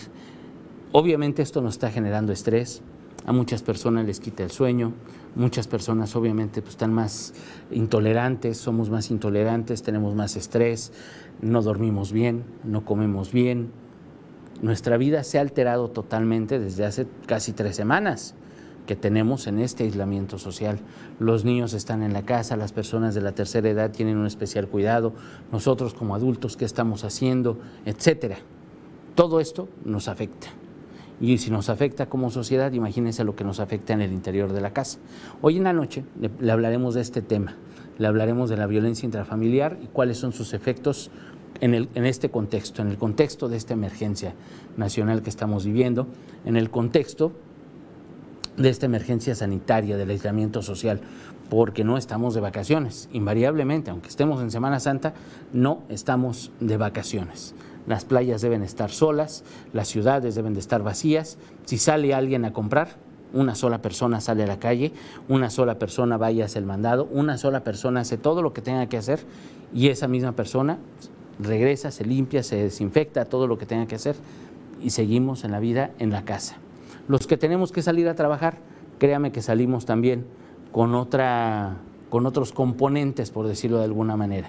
Obviamente 0.92 1.42
esto 1.42 1.60
nos 1.60 1.74
está 1.74 1.90
generando 1.90 2.32
estrés, 2.32 2.82
a 3.26 3.32
muchas 3.32 3.62
personas 3.62 4.06
les 4.06 4.20
quita 4.20 4.42
el 4.42 4.50
sueño, 4.50 4.92
muchas 5.34 5.66
personas 5.66 6.14
obviamente 6.16 6.60
pues, 6.60 6.74
están 6.74 6.92
más 6.92 7.32
intolerantes, 7.70 8.58
somos 8.58 8.90
más 8.90 9.10
intolerantes, 9.10 9.82
tenemos 9.82 10.14
más 10.14 10.36
estrés, 10.36 10.92
no 11.40 11.62
dormimos 11.62 12.12
bien, 12.12 12.44
no 12.64 12.84
comemos 12.84 13.32
bien. 13.32 13.70
Nuestra 14.62 14.96
vida 14.96 15.24
se 15.24 15.38
ha 15.38 15.40
alterado 15.40 15.90
totalmente 15.90 16.58
desde 16.58 16.84
hace 16.84 17.06
casi 17.26 17.52
tres 17.52 17.76
semanas 17.76 18.34
que 18.86 18.96
tenemos 18.96 19.46
en 19.46 19.58
este 19.58 19.84
aislamiento 19.84 20.38
social. 20.38 20.78
Los 21.18 21.44
niños 21.44 21.72
están 21.72 22.02
en 22.02 22.12
la 22.12 22.22
casa, 22.22 22.56
las 22.56 22.72
personas 22.72 23.14
de 23.14 23.22
la 23.22 23.32
tercera 23.32 23.68
edad 23.68 23.90
tienen 23.90 24.18
un 24.18 24.26
especial 24.26 24.68
cuidado, 24.68 25.12
nosotros 25.50 25.94
como 25.94 26.14
adultos, 26.14 26.56
¿qué 26.56 26.64
estamos 26.64 27.04
haciendo? 27.04 27.58
Etcétera. 27.86 28.36
Todo 29.14 29.40
esto 29.40 29.68
nos 29.84 30.08
afecta. 30.08 30.48
Y 31.20 31.38
si 31.38 31.50
nos 31.50 31.68
afecta 31.68 32.06
como 32.06 32.30
sociedad, 32.30 32.72
imagínense 32.72 33.24
lo 33.24 33.36
que 33.36 33.44
nos 33.44 33.60
afecta 33.60 33.92
en 33.92 34.00
el 34.00 34.12
interior 34.12 34.52
de 34.52 34.60
la 34.60 34.72
casa. 34.72 34.98
Hoy 35.42 35.56
en 35.56 35.64
la 35.64 35.72
noche 35.72 36.04
le, 36.20 36.50
hablaremos 36.50 36.94
de 36.94 37.02
este 37.02 37.22
tema, 37.22 37.56
le 37.98 38.06
hablaremos 38.06 38.50
de 38.50 38.56
la 38.56 38.66
violencia 38.66 39.06
intrafamiliar 39.06 39.78
y 39.82 39.86
cuáles 39.86 40.18
son 40.18 40.32
sus 40.32 40.52
efectos 40.54 41.10
en, 41.60 41.74
el, 41.74 41.88
en, 41.94 42.04
este 42.04 42.30
contexto, 42.30 42.82
en 42.82 42.88
el 42.88 42.98
contexto 42.98 43.48
de 43.48 43.56
esta 43.56 43.74
emergencia 43.74 44.34
nacional 44.76 45.22
que 45.22 45.30
estamos 45.30 45.64
viviendo, 45.64 46.08
en 46.44 46.56
el 46.56 46.70
contexto 46.70 47.32
de 48.56 48.68
esta 48.68 48.86
emergencia 48.86 49.34
sanitaria, 49.34 49.96
del 49.96 50.10
aislamiento 50.10 50.62
social, 50.62 51.00
porque 51.48 51.84
no 51.84 51.96
estamos 51.96 52.34
de 52.34 52.40
vacaciones. 52.40 53.08
Invariablemente, 53.12 53.90
aunque 53.90 54.08
estemos 54.08 54.40
en 54.42 54.50
Semana 54.50 54.80
Santa, 54.80 55.14
no 55.52 55.82
estamos 55.88 56.50
de 56.60 56.76
vacaciones. 56.76 57.54
Las 57.86 58.04
playas 58.04 58.40
deben 58.40 58.62
estar 58.62 58.90
solas, 58.90 59.44
las 59.72 59.88
ciudades 59.88 60.34
deben 60.34 60.54
de 60.54 60.60
estar 60.60 60.82
vacías. 60.82 61.38
Si 61.64 61.78
sale 61.78 62.14
alguien 62.14 62.44
a 62.44 62.52
comprar, 62.52 62.96
una 63.34 63.54
sola 63.54 63.82
persona 63.82 64.20
sale 64.20 64.44
a 64.44 64.46
la 64.46 64.58
calle, 64.58 64.92
una 65.28 65.50
sola 65.50 65.78
persona 65.78 66.16
vaya 66.16 66.44
a 66.44 66.46
hacer 66.46 66.62
el 66.62 66.66
mandado, 66.66 67.08
una 67.10 67.36
sola 67.36 67.64
persona 67.64 68.00
hace 68.00 68.16
todo 68.16 68.42
lo 68.42 68.52
que 68.52 68.62
tenga 68.62 68.86
que 68.86 68.96
hacer 68.96 69.20
y 69.74 69.88
esa 69.88 70.08
misma 70.08 70.32
persona 70.32 70.78
regresa, 71.40 71.90
se 71.90 72.04
limpia, 72.04 72.42
se 72.42 72.56
desinfecta, 72.56 73.24
todo 73.24 73.46
lo 73.46 73.58
que 73.58 73.66
tenga 73.66 73.86
que 73.86 73.96
hacer 73.96 74.14
y 74.80 74.90
seguimos 74.90 75.44
en 75.44 75.50
la 75.50 75.58
vida 75.58 75.90
en 75.98 76.10
la 76.10 76.24
casa. 76.24 76.56
Los 77.08 77.26
que 77.26 77.36
tenemos 77.36 77.72
que 77.72 77.82
salir 77.82 78.08
a 78.08 78.14
trabajar, 78.14 78.58
créame 78.98 79.32
que 79.32 79.42
salimos 79.42 79.84
también 79.84 80.24
con, 80.72 80.94
otra, 80.94 81.78
con 82.10 82.26
otros 82.26 82.52
componentes, 82.52 83.30
por 83.30 83.48
decirlo 83.48 83.78
de 83.78 83.84
alguna 83.84 84.16
manera, 84.16 84.48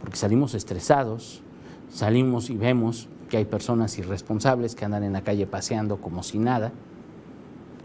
porque 0.00 0.16
salimos 0.16 0.54
estresados, 0.54 1.42
salimos 1.90 2.50
y 2.50 2.56
vemos 2.56 3.08
que 3.28 3.36
hay 3.36 3.44
personas 3.44 3.96
irresponsables 3.98 4.74
que 4.74 4.84
andan 4.84 5.04
en 5.04 5.12
la 5.12 5.22
calle 5.22 5.46
paseando 5.46 6.00
como 6.00 6.22
si 6.22 6.38
nada, 6.38 6.72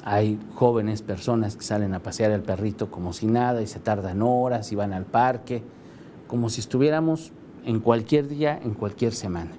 hay 0.03 0.39
jóvenes 0.53 1.01
personas 1.01 1.55
que 1.55 1.63
salen 1.63 1.93
a 1.93 1.99
pasear 1.99 2.31
el 2.31 2.41
perrito 2.41 2.91
como 2.91 3.11
si 3.11 3.25
nada 3.25 3.61
y 3.61 3.67
se 3.67 3.79
tardan 3.79 4.21
horas 4.21 4.71
y 4.71 4.75
van 4.75 4.93
al 4.93 5.05
parque, 5.05 5.63
como 6.27 6.49
si 6.49 6.61
estuviéramos 6.61 7.31
en 7.65 7.79
cualquier 7.79 8.27
día, 8.27 8.59
en 8.63 8.75
cualquier 8.75 9.13
semana. 9.13 9.51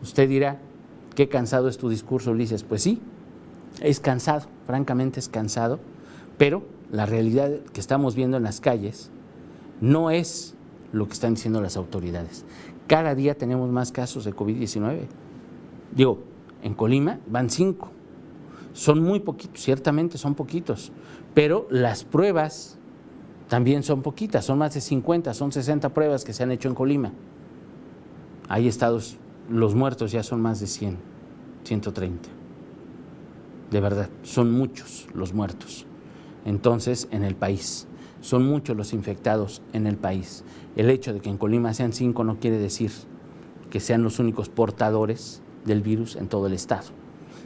Usted 0.00 0.28
dirá, 0.28 0.58
qué 1.16 1.28
cansado 1.28 1.68
es 1.68 1.78
tu 1.78 1.88
discurso, 1.88 2.30
Ulises. 2.30 2.62
Pues 2.62 2.82
sí, 2.82 3.00
es 3.80 3.98
cansado, 3.98 4.46
francamente 4.66 5.18
es 5.18 5.28
cansado, 5.28 5.80
pero 6.36 6.62
la 6.92 7.06
realidad 7.06 7.50
que 7.72 7.80
estamos 7.80 8.14
viendo 8.14 8.36
en 8.36 8.44
las 8.44 8.60
calles 8.60 9.10
no 9.80 10.10
es 10.10 10.54
lo 10.92 11.06
que 11.06 11.14
están 11.14 11.34
diciendo 11.34 11.60
las 11.60 11.76
autoridades. 11.76 12.44
Cada 12.88 13.14
día 13.14 13.36
tenemos 13.36 13.70
más 13.70 13.92
casos 13.92 14.24
de 14.24 14.34
COVID-19. 14.34 15.02
Digo, 15.94 16.18
en 16.62 16.74
Colima 16.74 17.20
van 17.28 17.48
cinco. 17.48 17.90
Son 18.72 19.00
muy 19.00 19.20
poquitos, 19.20 19.62
ciertamente 19.62 20.18
son 20.18 20.34
poquitos, 20.34 20.90
pero 21.34 21.68
las 21.70 22.02
pruebas 22.02 22.76
también 23.48 23.84
son 23.84 24.02
poquitas, 24.02 24.44
son 24.44 24.58
más 24.58 24.74
de 24.74 24.80
50, 24.80 25.32
son 25.34 25.52
60 25.52 25.88
pruebas 25.94 26.24
que 26.24 26.32
se 26.32 26.42
han 26.42 26.50
hecho 26.50 26.68
en 26.68 26.74
Colima. 26.74 27.12
Hay 28.48 28.66
estados, 28.66 29.18
los 29.48 29.76
muertos 29.76 30.10
ya 30.10 30.24
son 30.24 30.40
más 30.42 30.58
de 30.58 30.66
100, 30.66 30.96
130 31.62 32.38
de 33.70 33.80
verdad, 33.80 34.08
son 34.22 34.52
muchos 34.52 35.06
los 35.14 35.32
muertos. 35.32 35.86
Entonces, 36.44 37.08
en 37.10 37.24
el 37.24 37.34
país, 37.34 37.86
son 38.20 38.46
muchos 38.46 38.76
los 38.76 38.92
infectados 38.92 39.62
en 39.72 39.86
el 39.86 39.96
país. 39.96 40.44
El 40.76 40.90
hecho 40.90 41.12
de 41.12 41.20
que 41.20 41.30
en 41.30 41.38
Colima 41.38 41.74
sean 41.74 41.92
cinco 41.92 42.24
no 42.24 42.38
quiere 42.38 42.58
decir 42.58 42.90
que 43.70 43.80
sean 43.80 44.02
los 44.02 44.18
únicos 44.18 44.48
portadores 44.48 45.42
del 45.64 45.82
virus 45.82 46.16
en 46.16 46.28
todo 46.28 46.46
el 46.46 46.52
estado. 46.52 46.88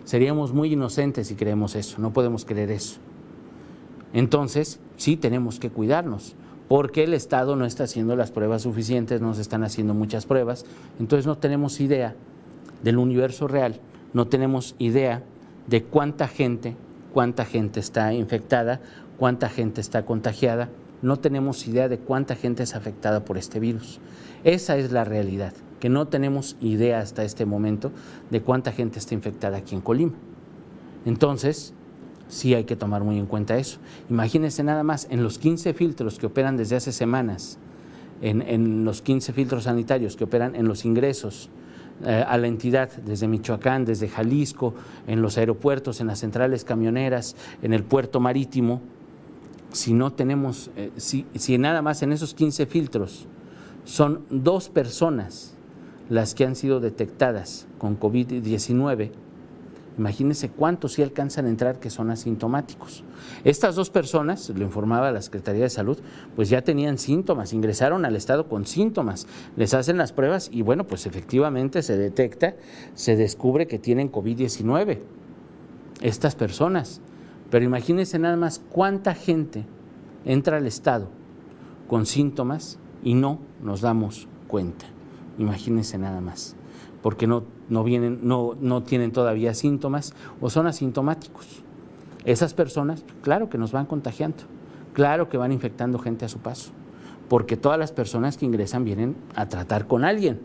Seríamos 0.05 0.53
muy 0.53 0.73
inocentes 0.73 1.29
si 1.29 1.35
creemos 1.35 1.75
eso, 1.75 2.01
no 2.01 2.13
podemos 2.13 2.45
creer 2.45 2.71
eso. 2.71 2.99
Entonces, 4.13 4.81
sí 4.97 5.17
tenemos 5.17 5.59
que 5.59 5.71
cuidarnos, 5.71 6.35
porque 6.69 7.05
el 7.05 7.15
Estado 7.15 7.57
no 7.57 7.65
está 7.65 7.85
haciendo 7.85 8.17
las 8.17 8.31
pruebas 8.31 8.63
suficientes, 8.63 9.21
no 9.21 9.35
se 9.35 9.43
están 9.43 9.63
haciendo 9.63 9.95
muchas 9.95 10.27
pruebas, 10.27 10.65
entonces 10.99 11.27
no 11.27 11.39
tenemos 11.39 11.81
idea 11.81 12.15
del 12.83 12.99
universo 12.99 13.49
real, 13.49 13.81
no 14.13 14.27
tenemos 14.27 14.75
idea 14.79 15.23
de 15.67 15.83
cuánta 15.83 16.29
gente, 16.29 16.77
cuánta 17.13 17.45
gente 17.45 17.81
está 17.81 18.13
infectada, 18.13 18.81
cuánta 19.19 19.49
gente 19.49 19.81
está 19.81 20.05
contagiada. 20.05 20.69
No 21.03 21.19
tenemos 21.19 21.67
idea 21.67 21.89
de 21.89 21.99
cuánta 21.99 22.37
gente 22.37 22.63
es 22.63 22.75
afectada 22.75 23.25
por 23.25 23.39
este 23.39 23.61
virus. 23.61 24.01
Esa 24.45 24.77
es 24.77 24.93
la 24.93 25.05
realidad, 25.05 25.53
que 25.81 25.89
no 25.89 26.07
tenemos 26.09 26.57
idea 26.61 27.01
hasta 27.01 27.25
este 27.25 27.45
momento 27.45 27.93
de 28.31 28.41
cuánta 28.43 28.73
gente 28.73 28.99
está 28.99 29.15
infectada 29.15 29.59
aquí 29.59 29.75
en 29.75 29.81
Colima. 29.81 30.15
Entonces, 31.05 31.75
sí 32.29 32.55
hay 32.55 32.65
que 32.65 32.77
tomar 32.77 33.05
muy 33.05 33.19
en 33.19 33.27
cuenta 33.27 33.57
eso. 33.57 33.79
Imagínense 34.09 34.63
nada 34.63 34.85
más, 34.85 35.07
en 35.11 35.23
los 35.23 35.39
15 35.39 35.75
filtros 35.75 36.19
que 36.19 36.27
operan 36.27 36.57
desde 36.57 36.77
hace 36.77 36.93
semanas, 36.93 37.59
en, 38.21 38.43
en 38.43 38.85
los 38.85 39.03
15 39.03 39.33
filtros 39.33 39.65
sanitarios 39.65 40.17
que 40.17 40.25
operan 40.25 40.55
en 40.55 40.69
los 40.69 40.85
ingresos, 40.85 41.51
eh, 42.05 42.25
a 42.27 42.37
la 42.37 42.49
entidad 42.49 42.91
desde 43.07 43.29
Michoacán, 43.29 43.85
desde 43.85 44.09
Jalisco, 44.09 44.75
en 45.07 45.23
los 45.23 45.39
aeropuertos, 45.39 46.01
en 46.01 46.09
las 46.09 46.19
centrales 46.19 46.65
camioneras, 46.65 47.37
en 47.63 47.73
el 47.73 47.85
puerto 47.85 48.19
marítimo, 48.19 48.81
si 49.73 49.95
no 49.95 50.13
tenemos, 50.13 50.71
eh, 50.77 50.91
si, 50.97 51.27
si 51.35 51.59
nada 51.59 51.83
más 51.83 52.03
en 52.03 52.13
esos 52.13 52.35
15 52.35 52.67
filtros 52.67 53.27
son 53.85 54.25
dos 54.31 54.69
personas 54.69 55.55
las 56.09 56.35
que 56.35 56.45
han 56.45 56.57
sido 56.57 56.81
detectadas 56.81 57.67
con 57.79 57.99
COVID-19, 57.99 59.13
Imagínense 59.99 60.49
cuántos 60.49 60.95
sí 60.95 61.03
alcanzan 61.03 61.47
a 61.47 61.49
entrar 61.51 61.79
que 61.79 61.91
son 61.91 62.11
asintomáticos. 62.11 63.05
Estas 63.45 63.75
dos 63.75 63.91
personas, 63.91 64.49
lo 64.49 64.63
informaba 64.63 65.13
la 65.13 65.21
Secretaría 65.21 65.65
de 65.65 65.71
Salud, 65.71 65.99
pues 66.35 66.49
ya 66.49 66.63
tenían 66.63 66.99
síntomas, 66.99 67.53
ingresaron 67.53 68.05
al 68.05 68.17
estado 68.17 68.49
con 68.49 68.67
síntomas, 68.67 69.27
les 69.57 69.75
hacen 69.75 69.99
las 69.99 70.13
pruebas 70.13 70.49
y 70.51 70.63
bueno, 70.63 70.87
pues 70.87 71.07
efectivamente 71.07 71.83
se 71.83 71.97
detecta, 71.97 72.55
se 72.95 73.17
descubre 73.17 73.67
que 73.67 73.79
tienen 73.79 74.11
COVID-19 74.11 75.01
estas 76.01 76.35
personas. 76.37 77.01
Pero 77.53 77.65
imagínense 77.65 78.19
nada 78.19 78.37
más 78.37 78.61
cuánta 78.71 79.15
gente 79.15 79.65
entra 80.25 80.57
al 80.57 80.67
estado 80.67 81.09
con 81.87 82.07
síntomas 82.07 82.81
y 83.05 83.15
no 83.15 83.39
nos 83.63 83.83
damos 83.83 84.27
cuenta. 84.49 84.87
Imagínense 85.39 85.99
nada 85.99 86.21
más 86.21 86.57
porque 87.03 87.27
no, 87.27 87.43
no, 87.69 87.85
vienen, 87.85 88.21
no, 88.23 88.57
no 88.59 88.83
tienen 88.85 89.13
todavía 89.13 89.53
síntomas 89.53 90.15
o 90.41 90.49
son 90.49 90.67
asintomáticos. 90.67 91.63
Esas 92.25 92.55
personas, 92.55 93.05
claro 93.21 93.51
que 93.51 93.59
nos 93.59 93.73
van 93.73 93.87
contagiando, 93.87 94.45
claro 94.95 95.29
que 95.29 95.37
van 95.37 95.53
infectando 95.53 95.99
gente 95.99 96.25
a 96.25 96.29
su 96.29 96.39
paso, 96.39 96.71
porque 97.29 97.57
todas 97.57 97.79
las 97.79 97.93
personas 97.93 98.39
que 98.39 98.47
ingresan 98.47 98.85
vienen 98.85 99.17
a 99.35 99.49
tratar 99.49 99.87
con 99.87 100.05
alguien, 100.05 100.41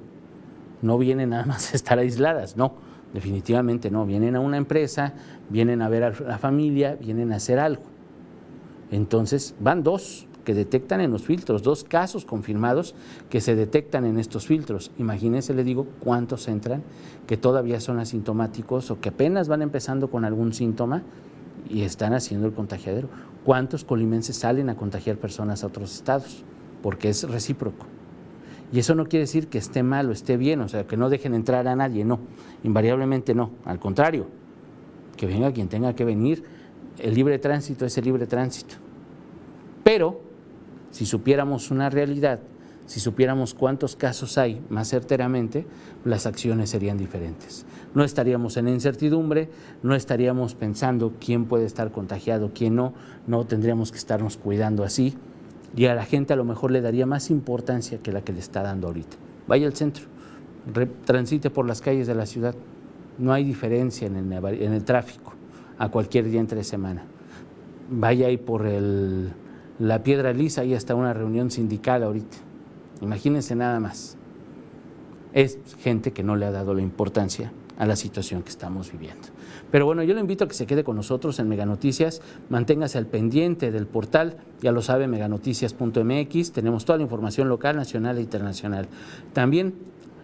no 0.81 0.97
vienen 0.97 1.29
nada 1.29 1.45
más 1.45 1.71
a 1.71 1.75
estar 1.77 1.99
aisladas, 1.99 2.57
no, 2.57 2.73
definitivamente 3.13 3.91
no, 3.91 4.05
vienen 4.05 4.35
a 4.35 4.39
una 4.39 4.57
empresa, 4.57 5.13
vienen 5.49 5.81
a 5.81 5.89
ver 5.89 6.03
a 6.03 6.09
la 6.11 6.37
familia, 6.37 6.95
vienen 6.95 7.31
a 7.31 7.37
hacer 7.37 7.59
algo. 7.59 7.83
Entonces 8.91 9.55
van 9.59 9.83
dos, 9.83 10.27
que 10.47 10.53
detectan 10.53 11.01
en 11.01 11.11
los 11.11 11.23
filtros, 11.23 11.61
dos 11.61 11.83
casos 11.83 12.23
confirmados 12.23 12.95
que 13.29 13.41
se 13.41 13.53
detectan 13.53 14.05
en 14.05 14.17
estos 14.17 14.47
filtros. 14.47 14.91
Imagínense, 14.97 15.53
le 15.53 15.65
digo, 15.65 15.87
cuántos 15.99 16.47
entran 16.47 16.83
que 17.27 17.35
todavía 17.35 17.81
son 17.81 17.99
asintomáticos 17.99 18.89
o 18.89 19.01
que 19.01 19.09
apenas 19.09 19.49
van 19.49 19.61
empezando 19.61 20.09
con 20.09 20.23
algún 20.23 20.53
síntoma 20.53 21.03
y 21.69 21.81
están 21.81 22.13
haciendo 22.13 22.47
el 22.47 22.53
contagiadero. 22.53 23.09
¿Cuántos 23.43 23.83
colimenses 23.83 24.37
salen 24.37 24.69
a 24.69 24.77
contagiar 24.77 25.17
personas 25.17 25.65
a 25.65 25.67
otros 25.67 25.93
estados? 25.93 26.45
Porque 26.81 27.09
es 27.09 27.29
recíproco. 27.29 27.96
Y 28.71 28.79
eso 28.79 28.95
no 28.95 29.05
quiere 29.05 29.23
decir 29.23 29.47
que 29.47 29.57
esté 29.57 29.81
mal 29.81 30.09
o 30.09 30.11
esté 30.11 30.35
bien, 30.35 30.61
o 30.61 30.67
sea, 30.67 30.85
que 30.85 30.97
no 30.97 31.09
dejen 31.09 31.33
entrar 31.33 31.67
a 31.67 31.75
nadie, 31.75 32.03
no, 32.03 32.19
invariablemente 32.63 33.33
no, 33.33 33.51
al 33.63 33.79
contrario, 33.79 34.27
que 35.15 35.25
venga 35.25 35.53
quien 35.53 35.69
tenga 35.69 35.95
que 35.95 36.03
venir, 36.03 36.43
el 36.99 37.13
libre 37.13 37.39
tránsito 37.39 37.85
es 37.85 37.97
el 37.97 38.05
libre 38.05 38.27
tránsito. 38.27 38.75
Pero 39.83 40.19
si 40.91 41.05
supiéramos 41.05 41.71
una 41.71 41.89
realidad, 41.89 42.39
si 42.87 42.99
supiéramos 42.99 43.53
cuántos 43.53 43.95
casos 43.95 44.37
hay 44.37 44.61
más 44.69 44.89
certeramente, 44.89 45.65
las 46.03 46.25
acciones 46.25 46.69
serían 46.69 46.97
diferentes. 46.97 47.65
No 47.93 48.03
estaríamos 48.03 48.57
en 48.57 48.67
incertidumbre, 48.67 49.49
no 49.83 49.95
estaríamos 49.95 50.55
pensando 50.55 51.13
quién 51.19 51.45
puede 51.45 51.65
estar 51.65 51.91
contagiado, 51.91 52.51
quién 52.53 52.75
no, 52.75 52.93
no 53.27 53.45
tendríamos 53.45 53.91
que 53.91 53.97
estarnos 53.97 54.37
cuidando 54.37 54.83
así 54.83 55.15
y 55.75 55.85
a 55.85 55.95
la 55.95 56.05
gente 56.05 56.33
a 56.33 56.35
lo 56.35 56.45
mejor 56.45 56.71
le 56.71 56.81
daría 56.81 57.05
más 57.05 57.29
importancia 57.29 57.99
que 57.99 58.11
la 58.11 58.21
que 58.21 58.33
le 58.33 58.39
está 58.39 58.61
dando 58.63 58.87
ahorita. 58.87 59.17
Vaya 59.47 59.67
al 59.67 59.73
centro, 59.73 60.05
transite 61.05 61.49
por 61.49 61.65
las 61.65 61.81
calles 61.81 62.07
de 62.07 62.15
la 62.15 62.25
ciudad, 62.25 62.55
no 63.17 63.33
hay 63.33 63.43
diferencia 63.43 64.07
en 64.07 64.15
el, 64.15 64.45
en 64.61 64.73
el 64.73 64.83
tráfico 64.83 65.33
a 65.77 65.89
cualquier 65.89 66.25
día 66.25 66.39
entre 66.39 66.63
semana. 66.63 67.03
Vaya 67.89 68.27
ahí 68.27 68.37
por 68.37 68.65
el 68.65 69.31
la 69.79 70.03
piedra 70.03 70.33
lisa 70.33 70.63
y 70.63 70.73
hasta 70.73 70.95
una 70.95 71.13
reunión 71.13 71.51
sindical 71.51 72.03
ahorita. 72.03 72.37
Imagínense 73.01 73.55
nada 73.55 73.79
más. 73.79 74.17
Es 75.33 75.59
gente 75.79 76.11
que 76.11 76.23
no 76.23 76.35
le 76.35 76.45
ha 76.45 76.51
dado 76.51 76.73
la 76.73 76.81
importancia 76.81 77.51
a 77.77 77.85
la 77.85 77.95
situación 77.95 78.41
que 78.41 78.49
estamos 78.49 78.91
viviendo. 78.91 79.27
Pero 79.71 79.85
bueno, 79.85 80.03
yo 80.03 80.13
le 80.13 80.21
invito 80.21 80.45
a 80.45 80.47
que 80.47 80.53
se 80.53 80.65
quede 80.65 80.83
con 80.83 80.95
nosotros 80.95 81.39
en 81.39 81.49
Meganoticias, 81.49 82.21
manténgase 82.49 82.97
al 82.97 83.05
pendiente 83.05 83.71
del 83.71 83.85
portal, 83.85 84.37
ya 84.61 84.71
lo 84.71 84.81
sabe, 84.81 85.07
meganoticias.mx, 85.07 86.51
tenemos 86.51 86.85
toda 86.85 86.97
la 86.97 87.03
información 87.03 87.49
local, 87.49 87.75
nacional 87.75 88.17
e 88.17 88.21
internacional. 88.21 88.87
También 89.33 89.73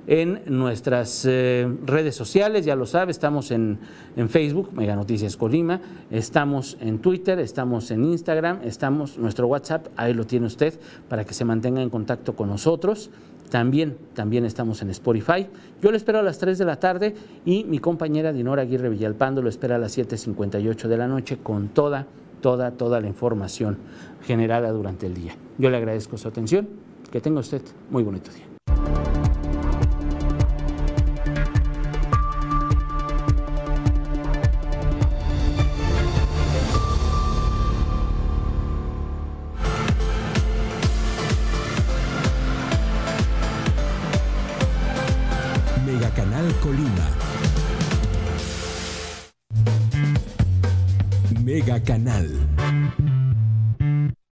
en 0.08 0.42
nuestras 0.48 1.26
eh, 1.26 1.68
redes 1.86 2.16
sociales, 2.16 2.66
ya 2.66 2.76
lo 2.76 2.86
sabe, 2.86 3.12
estamos 3.12 3.52
en, 3.52 3.80
en, 4.16 4.30
Facebook, 4.30 4.72
Mega 4.74 4.96
Noticias 4.96 5.38
Colima, 5.38 5.80
estamos 6.12 6.78
en 6.82 7.00
Twitter, 7.00 7.40
estamos 7.40 7.90
en 7.92 8.04
Instagram, 8.04 8.60
estamos, 8.64 9.18
nuestro 9.18 9.48
WhatsApp, 9.48 9.88
ahí 9.96 10.14
lo 10.14 10.26
tiene 10.26 10.48
usted 10.48 10.74
para 11.08 11.24
que 11.24 11.34
se 11.34 11.46
mantenga 11.46 11.82
en 11.82 11.90
contacto 11.90 12.36
con 12.36 12.50
nosotros. 12.50 13.10
También, 13.50 13.98
también 14.16 14.46
estamos 14.46 14.82
en 14.82 14.90
Spotify. 14.90 15.48
Yo 15.80 15.92
lo 15.92 15.98
espero 15.98 16.20
a 16.20 16.24
las 16.24 16.40
3 16.40 16.58
de 16.58 16.66
la 16.66 16.80
tarde 16.80 17.14
y 17.46 17.66
mi 17.66 17.78
compañera 17.78 18.34
Dinora 18.34 18.64
Aguirre 18.64 18.90
Villalpando 18.90 19.44
lo 19.44 19.50
espera 19.50 19.76
a 19.76 19.80
las 19.80 19.96
7.58 19.96 20.88
de 20.88 20.98
la 20.98 21.08
noche 21.08 21.38
con 21.38 21.68
toda, 21.68 22.08
toda, 22.42 22.72
toda 22.72 23.00
la 23.00 23.08
información 23.08 23.78
generada 24.26 24.72
durante 24.72 25.06
el 25.06 25.14
día. 25.14 25.36
Yo 25.60 25.70
le 25.70 25.78
agradezco 25.78 26.18
su 26.18 26.28
atención. 26.28 26.68
Que 27.12 27.22
tenga 27.22 27.42
usted 27.42 27.62
muy 27.92 28.02
bonito 28.02 28.32
día. 28.32 28.53